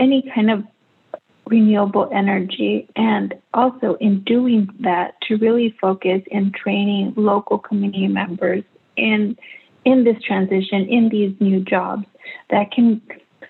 [0.00, 0.64] any kind of
[1.46, 8.64] renewable energy, and also in doing that to really focus in training local community members
[8.96, 9.36] in
[9.84, 12.06] in this transition in these new jobs
[12.50, 13.00] that can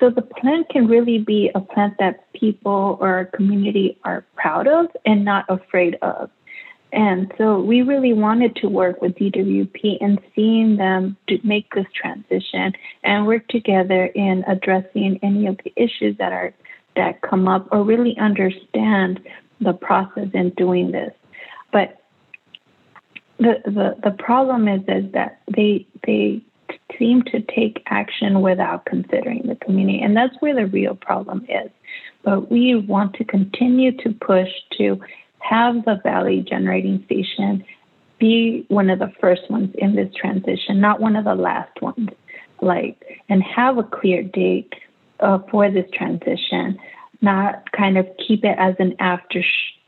[0.01, 4.67] so the plant can really be a plant that people or our community are proud
[4.67, 6.31] of and not afraid of.
[6.93, 11.87] And so we really wanted to work with DWP and seeing them to make this
[11.95, 12.73] transition
[13.03, 16.55] and work together in addressing any of the issues that are
[16.97, 19.21] that come up or really understand
[19.61, 21.13] the process in doing this.
[21.73, 22.04] But
[23.39, 26.43] the the, the problem is is that they they
[26.99, 30.01] seem to take action without considering the community.
[30.01, 31.71] And that's where the real problem is.
[32.23, 35.01] But we want to continue to push to
[35.41, 37.65] have the Valley Generating Station
[38.19, 42.11] be one of the first ones in this transition, not one of the last ones.
[42.61, 44.73] Like, and have a clear date
[45.21, 46.79] uh, for this transition,
[47.21, 49.43] not kind of keep it as an after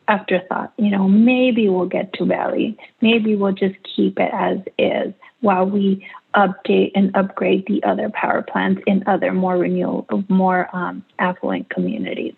[0.09, 0.73] afterthought.
[0.77, 2.77] You know, maybe we'll get to Valley.
[3.01, 8.43] Maybe we'll just keep it as is while we update and upgrade the other power
[8.43, 12.35] plants in other more renewable, more um, affluent communities.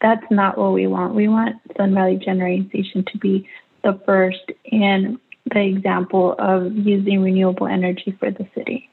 [0.00, 1.14] That's not what we want.
[1.14, 3.48] We want Sun Valley Generating Station to be
[3.84, 5.18] the first in
[5.52, 8.88] the example of using renewable energy for the city.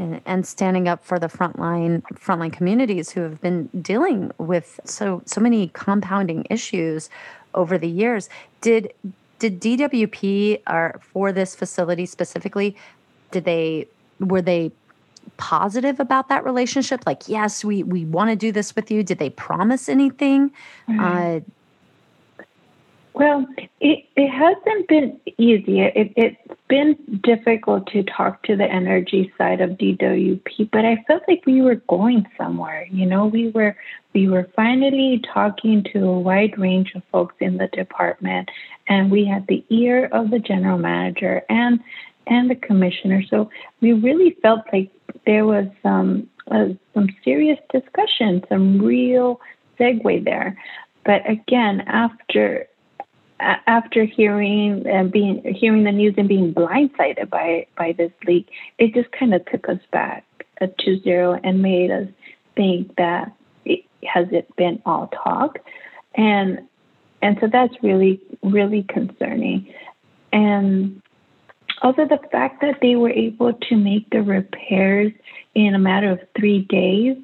[0.00, 5.22] And, and, standing up for the frontline frontline communities who have been dealing with so
[5.26, 7.10] so many compounding issues
[7.54, 8.28] over the years.
[8.62, 8.92] Did
[9.38, 12.76] did DWP or for this facility specifically
[13.30, 13.88] did they
[14.20, 14.72] were they
[15.36, 17.02] positive about that relationship?
[17.06, 19.02] Like, yes, we we want to do this with you.
[19.02, 20.52] Did they promise anything?
[20.88, 21.40] Uh,
[23.20, 23.46] well,
[23.80, 25.82] it, it hasn't been easy.
[25.82, 31.24] It, it's been difficult to talk to the energy side of DWP, but I felt
[31.28, 32.88] like we were going somewhere.
[32.90, 33.76] You know, we were
[34.14, 38.48] we were finally talking to a wide range of folks in the department,
[38.88, 41.78] and we had the ear of the general manager and
[42.26, 43.22] and the commissioner.
[43.28, 43.50] So
[43.82, 44.90] we really felt like
[45.26, 49.42] there was some uh, some serious discussion, some real
[49.78, 50.56] segue there.
[51.04, 52.66] But again, after
[53.40, 58.94] after hearing and being hearing the news and being blindsided by by this leak, it
[58.94, 60.24] just kind of took us back
[60.60, 62.08] uh, to zero and made us
[62.56, 63.32] think that
[63.64, 65.58] it, has it been all talk,
[66.14, 66.60] and
[67.22, 69.72] and so that's really really concerning,
[70.32, 71.00] and
[71.82, 75.12] also the fact that they were able to make the repairs
[75.54, 77.16] in a matter of three days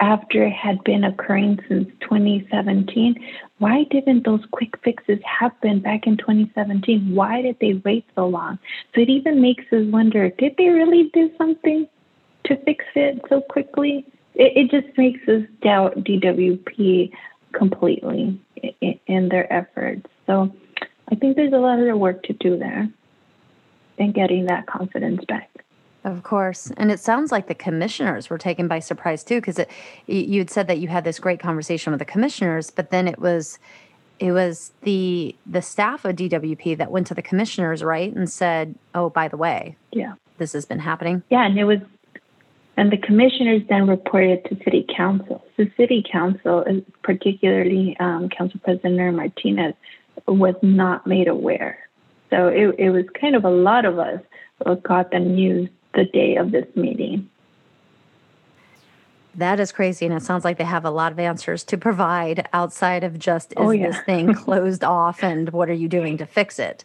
[0.00, 3.14] after it had been occurring since 2017,
[3.58, 7.14] why didn't those quick fixes happen back in 2017?
[7.14, 8.58] Why did they wait so long?
[8.94, 11.86] So it even makes us wonder did they really do something
[12.44, 14.06] to fix it so quickly?
[14.34, 17.12] It, it just makes us doubt DWP
[17.52, 18.40] completely
[18.80, 20.06] in, in their efforts.
[20.26, 20.52] So
[21.10, 22.88] I think there's a lot of work to do there
[23.98, 25.63] in getting that confidence back.
[26.04, 26.70] Of course.
[26.76, 29.58] And it sounds like the commissioners were taken by surprise too, because
[30.06, 33.18] you had said that you had this great conversation with the commissioners, but then it
[33.18, 33.58] was
[34.20, 38.74] it was the the staff of DWP that went to the commissioners, right, and said,
[38.94, 41.80] "Oh, by the way, yeah, this has been happening." Yeah, and it was,
[42.76, 45.42] and the commissioners then reported to City Council.
[45.56, 46.64] So City Council,
[47.02, 49.74] particularly um, Council President Martinez,
[50.28, 51.78] was not made aware.
[52.30, 54.20] So it, it was kind of a lot of us
[54.82, 57.28] got the news the day of this meeting.
[59.36, 60.06] That is crazy.
[60.06, 63.52] And it sounds like they have a lot of answers to provide outside of just
[63.52, 63.88] is oh, yeah.
[63.88, 66.84] this thing closed off and what are you doing to fix it?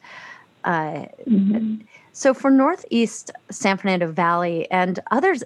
[0.63, 1.75] Uh, mm-hmm.
[2.11, 5.43] So, for Northeast San Fernando Valley and others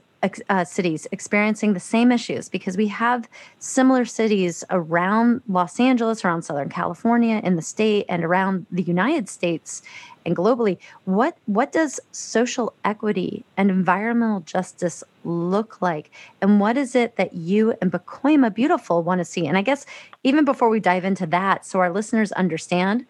[0.50, 3.28] uh, cities experiencing the same issues, because we have
[3.60, 9.30] similar cities around Los Angeles, around Southern California, in the state, and around the United
[9.30, 9.82] States
[10.26, 16.12] and globally, what what does social equity and environmental justice look like?
[16.42, 19.46] And what is it that you and Pacoima Beautiful want to see?
[19.48, 19.86] And I guess
[20.24, 23.06] even before we dive into that, so our listeners understand,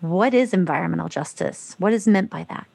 [0.00, 1.74] what is environmental justice?
[1.78, 2.66] What is meant by that?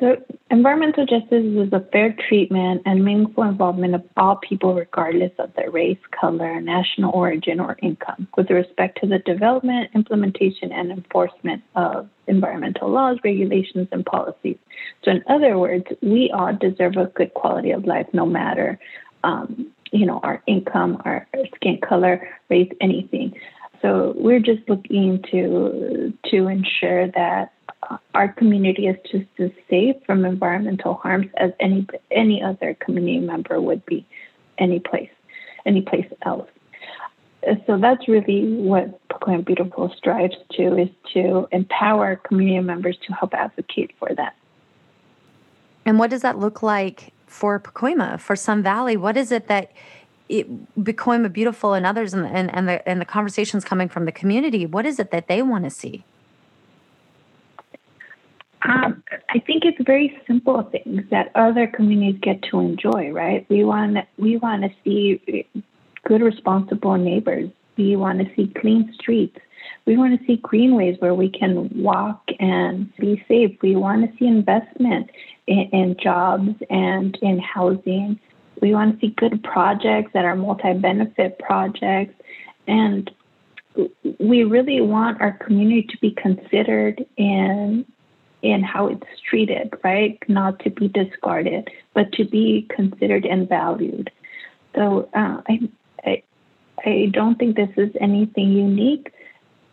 [0.00, 0.16] So,
[0.50, 5.70] environmental justice is a fair treatment and meaningful involvement of all people, regardless of their
[5.70, 12.08] race, color, national origin, or income, with respect to the development, implementation, and enforcement of
[12.26, 14.56] environmental laws, regulations, and policies.
[15.04, 18.78] So, in other words, we all deserve a good quality of life, no matter,
[19.24, 23.38] um, you know, our income, our skin color, race, anything.
[23.80, 27.52] So, we're just looking to to ensure that
[28.14, 33.60] our community is just as safe from environmental harms as any any other community member
[33.60, 34.06] would be
[34.58, 35.10] any place
[35.64, 36.48] any place else
[37.66, 43.32] so that's really what Pacoima Beautiful strives to is to empower community members to help
[43.32, 44.34] advocate for that.
[45.86, 48.96] And what does that look like for Pacoima, for Sun Valley?
[48.96, 49.72] What is it that
[50.28, 50.46] it,
[50.78, 54.66] Pacoima Beautiful and others and, and, and, the, and the conversations coming from the community,
[54.66, 56.04] what is it that they want to see?
[58.68, 63.46] Um, I think it's very simple things that other communities get to enjoy, right?
[63.48, 65.46] We want we want to see
[66.04, 67.50] good, responsible neighbors.
[67.78, 69.38] We want to see clean streets.
[69.86, 73.56] We want to see greenways where we can walk and be safe.
[73.62, 75.10] We want to see investment
[75.46, 78.20] in, in jobs and in housing.
[78.60, 82.14] We want to see good projects that are multi-benefit projects,
[82.66, 83.10] and
[84.18, 87.86] we really want our community to be considered in
[88.42, 90.18] in how it's treated, right?
[90.28, 94.10] Not to be discarded, but to be considered and valued.
[94.74, 95.68] So uh, I,
[96.04, 96.22] I,
[96.84, 99.12] I don't think this is anything unique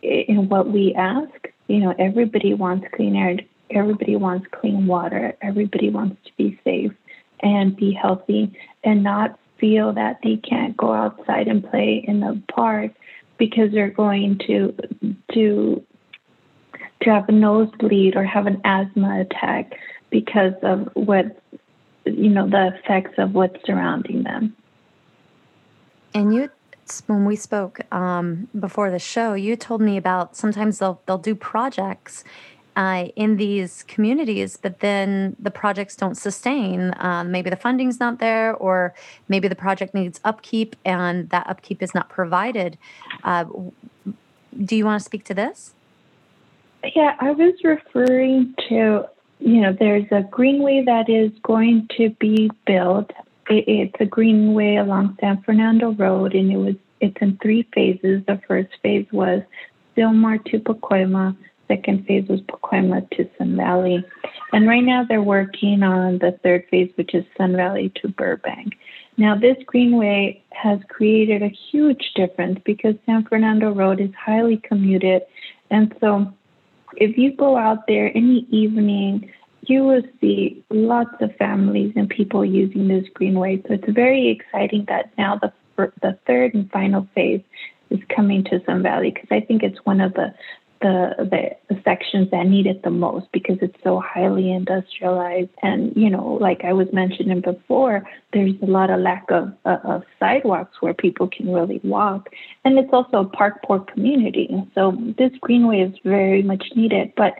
[0.02, 1.48] in what we ask.
[1.68, 3.38] You know, everybody wants clean air,
[3.70, 6.92] everybody wants clean water, everybody wants to be safe
[7.40, 12.40] and be healthy and not feel that they can't go outside and play in the
[12.52, 12.92] park
[13.38, 14.74] because they're going to
[15.32, 15.84] to
[17.02, 19.78] to have a nosebleed or have an asthma attack
[20.10, 21.40] because of what
[22.04, 24.56] you know the effects of what's surrounding them
[26.14, 26.50] and you
[27.08, 31.34] when we spoke um, before the show you told me about sometimes they'll they'll do
[31.34, 32.22] projects
[32.76, 36.94] uh, in these communities, but then the projects don't sustain.
[36.98, 38.94] Um, maybe the funding's not there, or
[39.28, 42.76] maybe the project needs upkeep and that upkeep is not provided.
[43.24, 43.46] Uh,
[44.62, 45.72] do you want to speak to this?
[46.94, 49.04] Yeah, I was referring to,
[49.40, 53.10] you know, there's a greenway that is going to be built.
[53.48, 58.22] It, it's a greenway along San Fernando Road, and it was it's in three phases.
[58.26, 59.42] The first phase was
[59.96, 61.36] Sylmar to Pacoima.
[61.68, 64.04] Second phase was Pacoima to Sun Valley.
[64.52, 68.74] And right now they're working on the third phase, which is Sun Valley to Burbank.
[69.18, 75.22] Now, this greenway has created a huge difference because San Fernando Road is highly commuted.
[75.70, 76.32] And so,
[76.96, 79.32] if you go out there any evening,
[79.62, 83.62] you will see lots of families and people using this greenway.
[83.62, 85.52] So, it's very exciting that now the,
[86.02, 87.42] the third and final phase
[87.90, 90.34] is coming to Sun Valley because I think it's one of the
[90.80, 95.50] the, the, the sections that need it the most because it's so highly industrialized.
[95.62, 99.78] And you know like I was mentioning before there's a lot of lack of, uh,
[99.84, 102.28] of sidewalks where people can really walk.
[102.64, 104.48] And it's also a park poor community.
[104.74, 107.12] So this greenway is very much needed.
[107.16, 107.34] But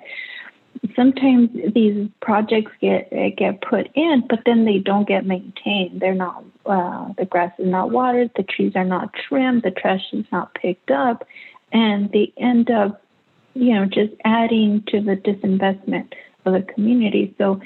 [0.95, 6.01] sometimes these projects get get put in, but then they don't get maintained.
[6.01, 10.03] They're not uh, the grass is not watered, the trees are not trimmed, the trash
[10.13, 11.27] is not picked up,
[11.73, 13.03] and they end up
[13.57, 16.13] you know, just adding to the disinvestment
[16.45, 17.35] of the community.
[17.39, 17.61] So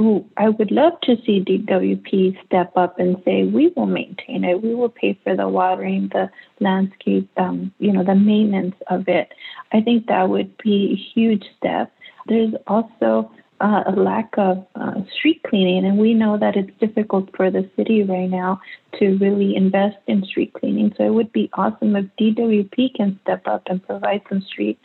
[0.00, 4.62] ooh, I would love to see DWP step up and say, we will maintain it.
[4.62, 6.30] We will pay for the watering, the
[6.60, 9.32] landscape, um, you know, the maintenance of it.
[9.72, 11.92] I think that would be a huge step.
[12.26, 13.30] There's also
[13.60, 17.68] uh, a lack of uh, street cleaning, and we know that it's difficult for the
[17.76, 18.60] city right now
[18.98, 20.92] to really invest in street cleaning.
[20.96, 24.78] So it would be awesome if DWP can step up and provide some street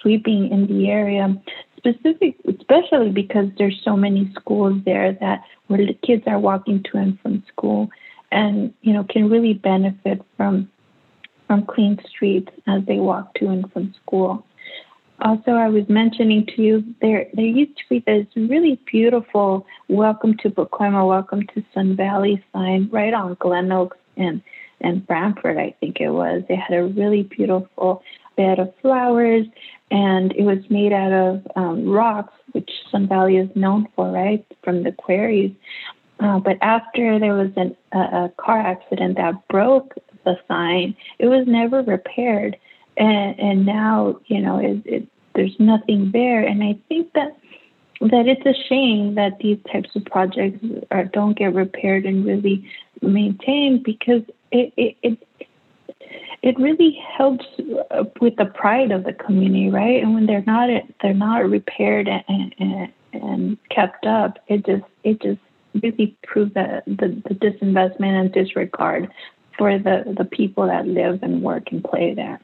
[0.00, 1.34] sweeping in the area,
[1.76, 6.98] specific, especially because there's so many schools there that where the kids are walking to
[6.98, 7.88] and from school,
[8.30, 10.70] and you know can really benefit from
[11.46, 14.44] from clean streets as they walk to and from school.
[15.22, 20.36] Also, I was mentioning to you there there used to be this really beautiful "Welcome
[20.38, 24.42] to Pacoima, Welcome to Sun Valley" sign right on Glen Oaks and
[24.80, 26.42] and Branford, I think it was.
[26.48, 28.02] They had a really beautiful
[28.40, 29.46] bed of flowers
[29.90, 34.46] and it was made out of um, rocks, which Sun Valley is known for, right,
[34.62, 35.52] from the quarries.
[36.20, 41.46] Uh, but after there was an, a, car accident that broke the sign, it was
[41.46, 42.56] never repaired,
[42.98, 46.42] and and now you know it, it, there's nothing there.
[46.42, 47.36] And I think that
[48.02, 52.70] that it's a shame that these types of projects are, don't get repaired and really
[53.00, 54.22] maintained because
[54.52, 55.28] it, it, it
[56.42, 57.44] it really helps
[57.90, 60.02] uh, with the pride of the community, right?
[60.02, 60.70] And when they're not
[61.02, 65.40] they're not repaired and, and, and kept up, it just it just
[65.82, 69.10] really proves that the, the disinvestment and disregard
[69.56, 72.40] for the, the people that live and work and play there.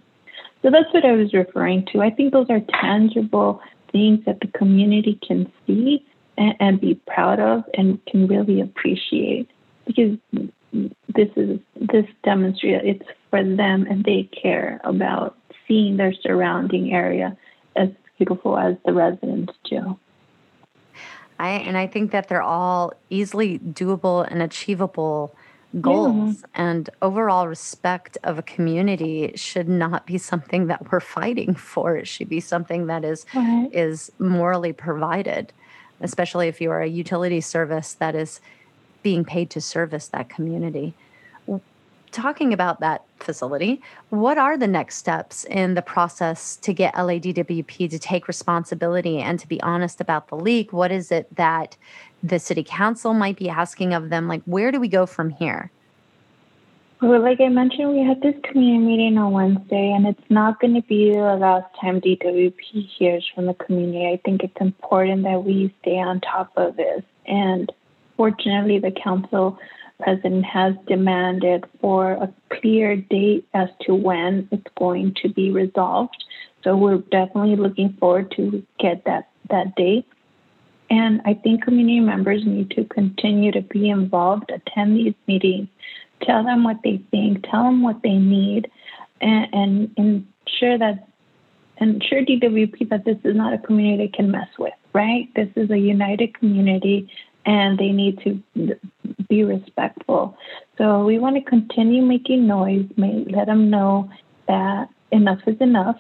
[0.62, 2.01] So that's what I was referring to.
[2.01, 6.05] I think those are tangible things that the community can see
[6.36, 9.49] and, and be proud of and can really appreciate
[9.86, 10.18] because
[10.72, 15.36] this is this demonstrates it's for them and they care about
[15.66, 17.36] seeing their surrounding area
[17.76, 17.88] as
[18.18, 19.98] beautiful as the residents do.
[21.38, 25.34] I and I think that they're all easily doable and achievable
[25.80, 26.46] goals yeah.
[26.54, 32.06] and overall respect of a community should not be something that we're fighting for it
[32.06, 33.68] should be something that is right.
[33.72, 35.52] is morally provided
[36.00, 38.40] especially if you are a utility service that is
[39.07, 40.92] being paid to service that community.
[42.11, 43.80] Talking about that facility,
[44.11, 49.38] what are the next steps in the process to get LADWP to take responsibility and
[49.38, 50.72] to be honest about the leak?
[50.72, 51.76] What is it that
[52.20, 54.26] the city council might be asking of them?
[54.26, 55.70] Like, where do we go from here?
[57.00, 60.74] Well, like I mentioned, we had this community meeting on Wednesday, and it's not going
[60.74, 64.09] to be the last time DWP hears from the community.
[64.12, 67.04] I think it's important that we stay on top of this.
[67.26, 67.70] And
[68.16, 69.58] Fortunately, the council
[70.02, 76.24] president has demanded for a clear date as to when it's going to be resolved.
[76.62, 80.06] So we're definitely looking forward to get that, that date.
[80.90, 85.68] And I think community members need to continue to be involved, attend these meetings,
[86.22, 88.70] tell them what they think, tell them what they need,
[89.20, 91.08] and, and ensure that
[91.78, 95.28] ensure DWP that this is not a community they can mess with, right?
[95.34, 97.10] This is a united community
[97.47, 98.42] and they need to
[99.28, 100.36] be respectful.
[100.76, 104.11] So we want to continue making noise, let them know
[104.49, 105.97] that enough is enough,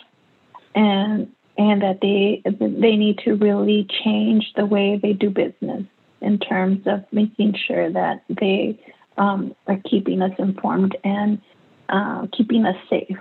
[0.74, 5.84] and and that they they need to really change the way they do business
[6.20, 8.78] in terms of making sure that they
[9.16, 11.40] um, are keeping us informed and
[11.88, 13.16] uh, keeping us safe.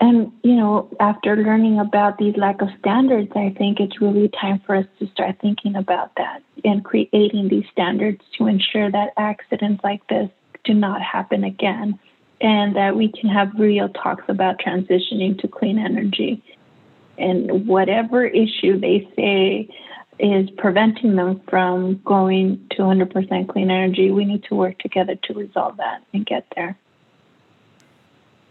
[0.00, 4.60] And you know, after learning about these lack of standards, I think it's really time
[4.64, 9.84] for us to start thinking about that and creating these standards to ensure that accidents
[9.84, 10.30] like this
[10.64, 11.98] do not happen again,
[12.40, 16.42] and that we can have real talks about transitioning to clean energy.
[17.18, 19.68] And whatever issue they say
[20.18, 25.34] is preventing them from going to 100% clean energy, we need to work together to
[25.34, 26.78] resolve that and get there.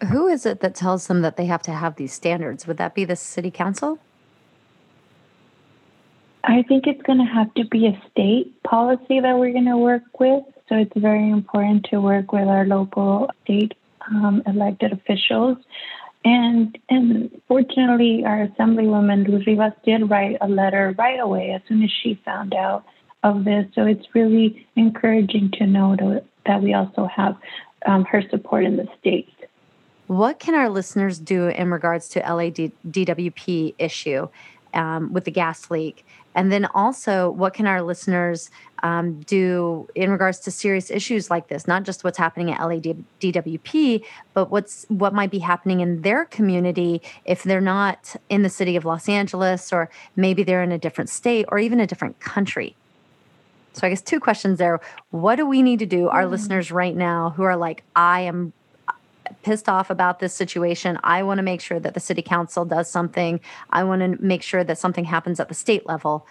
[0.07, 2.65] Who is it that tells them that they have to have these standards?
[2.65, 3.99] Would that be the city council?
[6.43, 9.77] I think it's going to have to be a state policy that we're going to
[9.77, 10.43] work with.
[10.69, 13.73] So it's very important to work with our local state
[14.09, 15.57] um, elected officials.
[16.25, 21.91] And and fortunately, our Assemblywoman Rivas did write a letter right away as soon as
[22.03, 22.83] she found out
[23.23, 23.65] of this.
[23.73, 25.95] So it's really encouraging to know
[26.45, 27.37] that we also have
[27.85, 29.29] um, her support in the state.
[30.09, 34.27] What can our listeners do in regards to LADWP issue
[34.73, 36.03] um, with the gas leak?
[36.33, 38.49] And then also, what can our listeners
[38.81, 41.67] um, do in regards to serious issues like this?
[41.67, 44.03] Not just what's happening at LADWP,
[44.33, 48.75] but what's what might be happening in their community if they're not in the city
[48.75, 52.75] of Los Angeles, or maybe they're in a different state, or even a different country.
[53.73, 54.81] So I guess two questions there.
[55.11, 56.31] What do we need to do, our mm.
[56.31, 58.53] listeners right now who are like, I am
[59.43, 60.99] pissed off about this situation.
[61.03, 63.39] I want to make sure that the city council does something.
[63.69, 66.27] I want to make sure that something happens at the state level.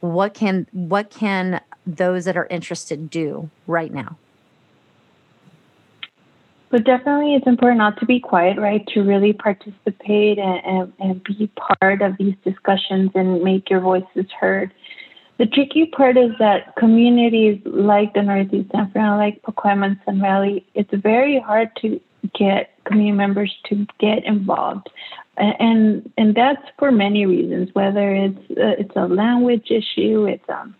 [0.00, 4.16] What can what can those that are interested do right now?
[6.70, 8.86] But definitely, it's important not to be quiet, right?
[8.94, 14.24] To really participate and, and, and be part of these discussions and make your voices
[14.40, 14.72] heard.
[15.36, 20.20] The tricky part is that communities like the Northeast San Fernando, like Pacoima and Sun
[20.20, 22.00] Valley, it's very hard to
[22.38, 24.88] get community members to get involved.
[25.36, 30.74] And and that's for many reasons whether it's uh, it's a language issue it's um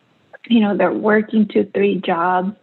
[0.46, 2.54] you know they're working two three jobs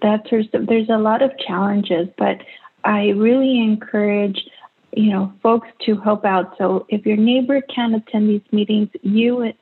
[0.00, 2.38] that sort of there's a lot of challenges but
[2.84, 4.38] i really encourage
[4.96, 6.54] you know folks to help out.
[6.58, 9.52] So if your neighbor can't attend these meetings you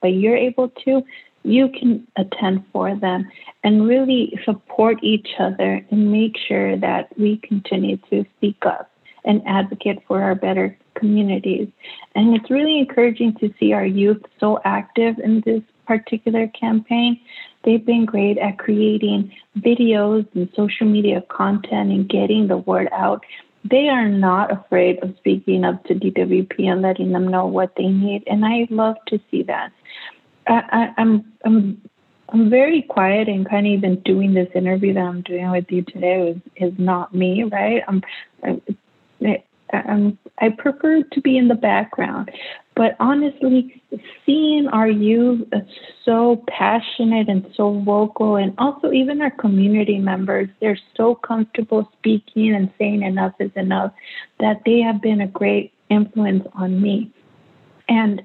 [0.00, 1.02] but you're able to
[1.42, 3.30] you can attend for them
[3.64, 8.90] and really support each other and make sure that we continue to speak up
[9.24, 11.68] and advocate for our better communities.
[12.14, 17.20] And it's really encouraging to see our youth so active in this particular campaign.
[17.64, 23.24] They've been great at creating videos and social media content and getting the word out.
[23.68, 27.88] They are not afraid of speaking up to DWP and letting them know what they
[27.88, 28.24] need.
[28.26, 29.72] And I love to see that.
[30.46, 31.80] I, I'm I'm
[32.32, 35.82] I'm very quiet and kind of even doing this interview that I'm doing with you
[35.82, 37.82] today is is not me, right?
[37.88, 38.02] I'm,
[38.42, 38.62] I'm,
[39.72, 42.30] I'm I prefer to be in the background,
[42.74, 43.82] but honestly,
[44.24, 45.46] seeing our youth
[46.04, 52.54] so passionate and so vocal, and also even our community members, they're so comfortable speaking
[52.54, 53.92] and saying enough is enough,
[54.38, 57.10] that they have been a great influence on me.
[57.88, 58.22] And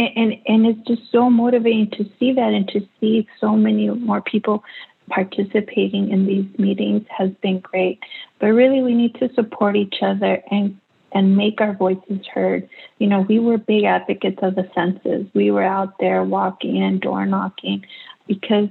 [0.00, 4.20] and and it's just so motivating to see that and to see so many more
[4.20, 4.64] people
[5.08, 7.98] participating in these meetings has been great.
[8.38, 10.78] But really, we need to support each other and
[11.12, 12.68] and make our voices heard.
[12.98, 15.26] You know, we were big advocates of the census.
[15.34, 17.84] We were out there walking and door knocking
[18.28, 18.68] because,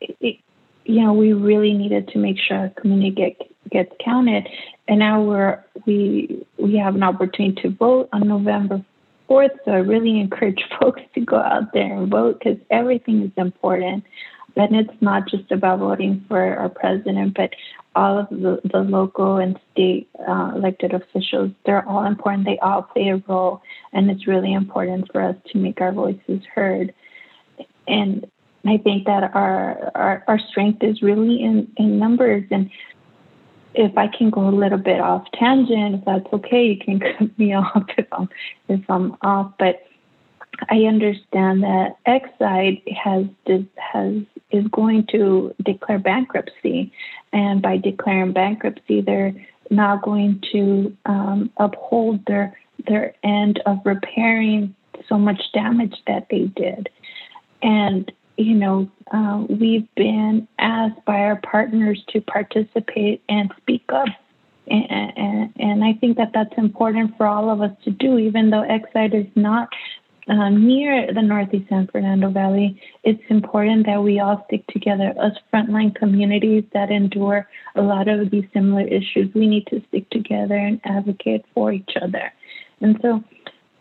[0.00, 0.38] it,
[0.86, 4.48] you know, we really needed to make sure our community get, gets counted.
[4.88, 8.82] And now we're we we have an opportunity to vote on November
[9.28, 13.32] Fourth, so I really encourage folks to go out there and vote because everything is
[13.36, 14.04] important.
[14.56, 17.50] And it's not just about voting for our president, but
[17.94, 21.50] all of the, the local and state uh, elected officials.
[21.66, 22.46] They're all important.
[22.46, 23.60] They all play a role,
[23.92, 26.94] and it's really important for us to make our voices heard.
[27.86, 28.30] And
[28.66, 32.70] I think that our our, our strength is really in, in numbers and
[33.76, 37.38] if I can go a little bit off tangent, if that's okay, you can cut
[37.38, 38.28] me off if I'm
[38.68, 39.52] if I'm off.
[39.58, 39.86] But
[40.70, 43.26] I understand that Exide has
[43.76, 44.14] has
[44.50, 46.92] is going to declare bankruptcy,
[47.32, 49.34] and by declaring bankruptcy, they're
[49.70, 54.74] not going to um, uphold their their end of repairing
[55.08, 56.88] so much damage that they did.
[57.62, 64.08] And you know, um, we've been asked by our partners to participate and speak up
[64.66, 68.50] And, and, and I think that that's important for all of us to do, even
[68.50, 69.68] though Exide is not
[70.28, 75.32] um, near the Northeast San Fernando Valley, it's important that we all stick together as
[75.52, 79.32] frontline communities that endure a lot of these similar issues.
[79.34, 82.32] We need to stick together and advocate for each other.
[82.80, 83.22] And so,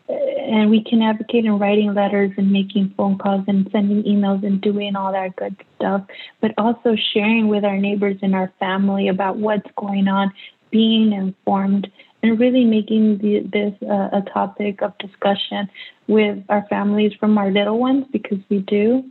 [0.07, 4.61] and we can advocate in writing letters and making phone calls and sending emails and
[4.61, 6.03] doing all that good stuff,
[6.41, 10.31] but also sharing with our neighbors and our family about what's going on,
[10.69, 11.91] being informed,
[12.21, 15.69] and really making the, this uh, a topic of discussion
[16.07, 19.03] with our families from our little ones because we do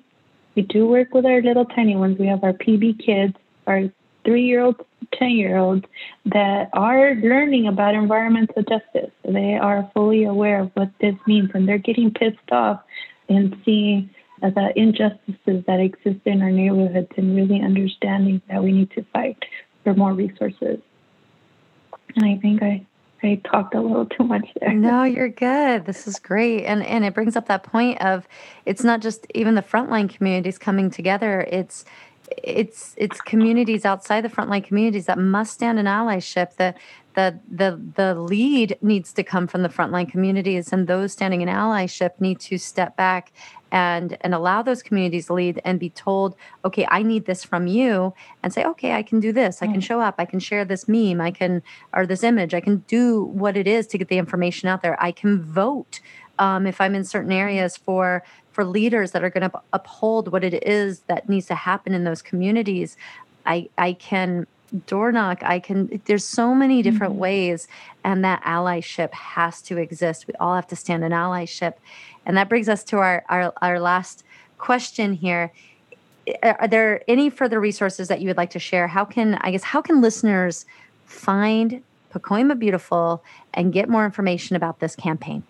[0.55, 2.19] we do work with our little tiny ones.
[2.19, 3.35] We have our PB kids,
[3.67, 3.91] our
[4.25, 4.81] three year olds,
[5.19, 5.85] 10 year olds
[6.27, 9.11] that are learning about environmental justice.
[9.25, 12.81] They are fully aware of what this means and they're getting pissed off
[13.29, 14.11] and seeing
[14.41, 19.43] the injustices that exist in our neighborhoods and really understanding that we need to fight
[19.83, 20.79] for more resources.
[22.17, 22.87] And I think I
[23.23, 24.75] I talked a little too much there.
[24.75, 25.87] No, you're good.
[25.87, 26.65] This is great.
[26.67, 28.29] And and it brings up that point of
[28.67, 31.41] it's not just even the frontline communities coming together.
[31.51, 31.87] It's
[32.43, 36.57] it's it's communities outside the frontline communities that must stand in allyship.
[36.57, 36.75] The
[37.15, 41.49] the the the lead needs to come from the frontline communities, and those standing in
[41.49, 43.33] allyship need to step back
[43.75, 48.15] and and allow those communities lead and be told okay i need this from you
[48.43, 49.63] and say okay i can do this.
[49.63, 50.15] I can show up.
[50.19, 51.21] I can share this meme.
[51.21, 51.63] I can
[51.93, 52.55] or this image.
[52.55, 55.01] I can do what it is to get the information out there.
[55.03, 56.01] I can vote
[56.39, 58.23] um, if i'm in certain areas for
[58.55, 62.05] for leaders that are going to uphold what it is that needs to happen in
[62.05, 62.97] those communities
[63.45, 64.47] i i can
[64.87, 67.21] door knock i can there's so many different mm-hmm.
[67.21, 67.69] ways
[68.03, 71.75] and that allyship has to exist we all have to stand in allyship
[72.27, 74.25] and that brings us to our, our, our last
[74.59, 75.53] question here.
[76.43, 78.89] Are there any further resources that you would like to share?
[78.89, 80.65] How can, I guess, how can listeners
[81.07, 81.83] find
[82.13, 85.43] Pacoima Beautiful and get more information about this campaign?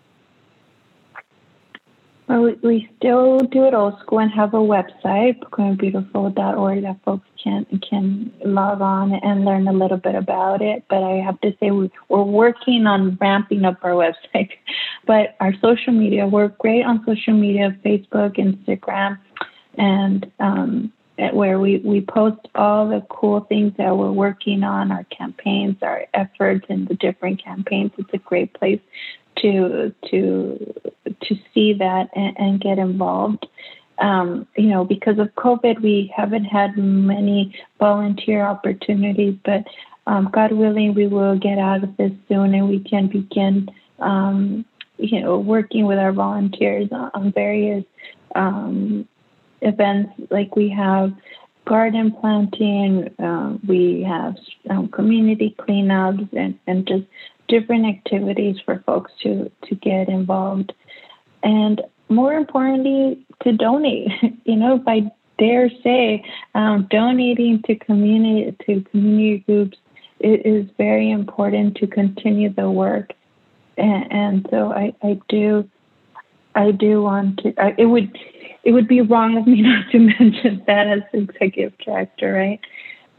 [2.27, 7.67] Well, we still do it old school and have a website, pacoimabeautiful.org, that folks can
[7.89, 10.85] can log on and learn a little bit about it.
[10.89, 13.91] But I have to say, we, we're working on ramping up our
[14.35, 14.51] website.
[15.07, 19.19] But our social media, we're great on social media, Facebook, Instagram,
[19.77, 20.93] and um,
[21.33, 26.07] where we, we post all the cool things that we're working on, our campaigns, our
[26.15, 27.93] efforts, and the different campaigns.
[27.99, 28.81] It's a great place
[29.37, 30.75] to to
[31.23, 33.47] to see that and, and get involved.
[33.99, 39.65] Um, you know, because of COVID, we haven't had many volunteer opportunities, but
[40.07, 43.69] um, God willing, we will get out of this soon and we can begin,
[44.01, 44.65] um,
[44.99, 47.85] you know, working with our volunteers on various
[48.35, 49.09] um,
[49.63, 51.15] events like we have
[51.65, 54.37] garden planting, uh, we have
[54.71, 57.05] um, community cleanups, and, and just
[57.49, 60.73] different activities for folks to to get involved.
[61.43, 64.09] And more importantly to donate
[64.45, 66.23] you know if i dare say
[66.55, 69.79] um, donating to community to community groups
[70.21, 73.13] it is very important to continue the work.
[73.77, 75.69] And, and so I, I do
[76.55, 78.17] i do want to I, it would
[78.63, 82.61] it would be wrong of me not to mention that as executive director right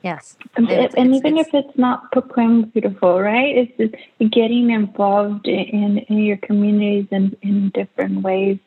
[0.05, 0.37] Yes.
[0.55, 3.57] And, it's, and even it's, if it's not Pacoima Beautiful, right?
[3.57, 8.59] It's just getting involved in, in your communities in, in different ways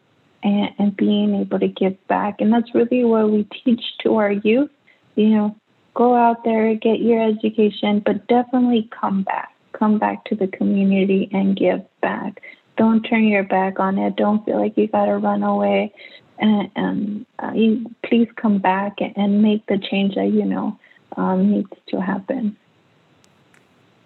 [0.42, 2.40] and, and being able to give back.
[2.40, 4.70] And that's really what we teach to our youth.
[5.14, 5.56] You know,
[5.94, 9.54] go out there, get your education, but definitely come back.
[9.74, 12.42] Come back to the community and give back.
[12.76, 14.16] Don't turn your back on it.
[14.16, 15.94] Don't feel like you got to run away.
[16.40, 20.76] And, and uh, you please come back and make the change that you know
[21.18, 22.56] um, needs to happen.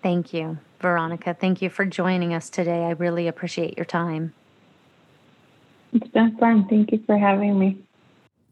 [0.03, 1.37] Thank you, Veronica.
[1.39, 2.85] Thank you for joining us today.
[2.85, 4.33] I really appreciate your time.
[5.93, 6.67] It's been fun.
[6.69, 7.79] Thank you for having me.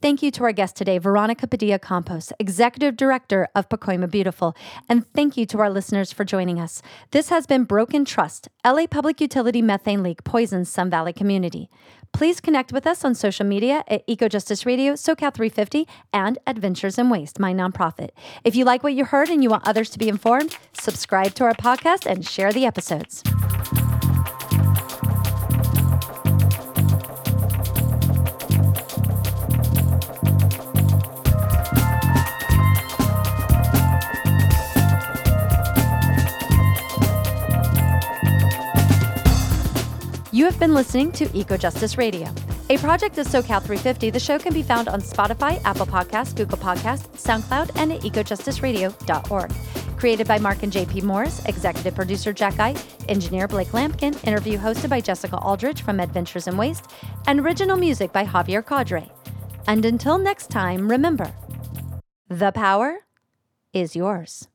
[0.02, 4.56] Thank you to our guest today, Veronica Padilla Campos, Executive Director of Pacoima Beautiful.
[4.88, 6.80] And thank you to our listeners for joining us.
[7.10, 11.68] This has been Broken Trust, LA Public Utility Methane Leak Poisons Sun Valley Community.
[12.12, 17.08] Please connect with us on social media at EcoJustice Radio, SoCal 350, and Adventures in
[17.08, 18.10] Waste, my nonprofit.
[18.44, 21.44] If you like what you heard and you want others to be informed, subscribe to
[21.44, 23.22] our podcast and share the episodes.
[40.40, 42.26] You have been listening to Eco Justice Radio.
[42.70, 46.56] A project of SoCal 350, the show can be found on Spotify, Apple Podcasts, Google
[46.56, 49.52] Podcasts, SoundCloud, and at ecojusticeradio.org.
[49.98, 52.58] Created by Mark and JP Morris, executive producer Jack
[53.06, 56.90] engineer Blake Lampkin, interview hosted by Jessica Aldridge from Adventures in Waste,
[57.26, 59.12] and original music by Javier Cadre.
[59.66, 61.34] And until next time, remember
[62.30, 63.00] the power
[63.74, 64.48] is yours.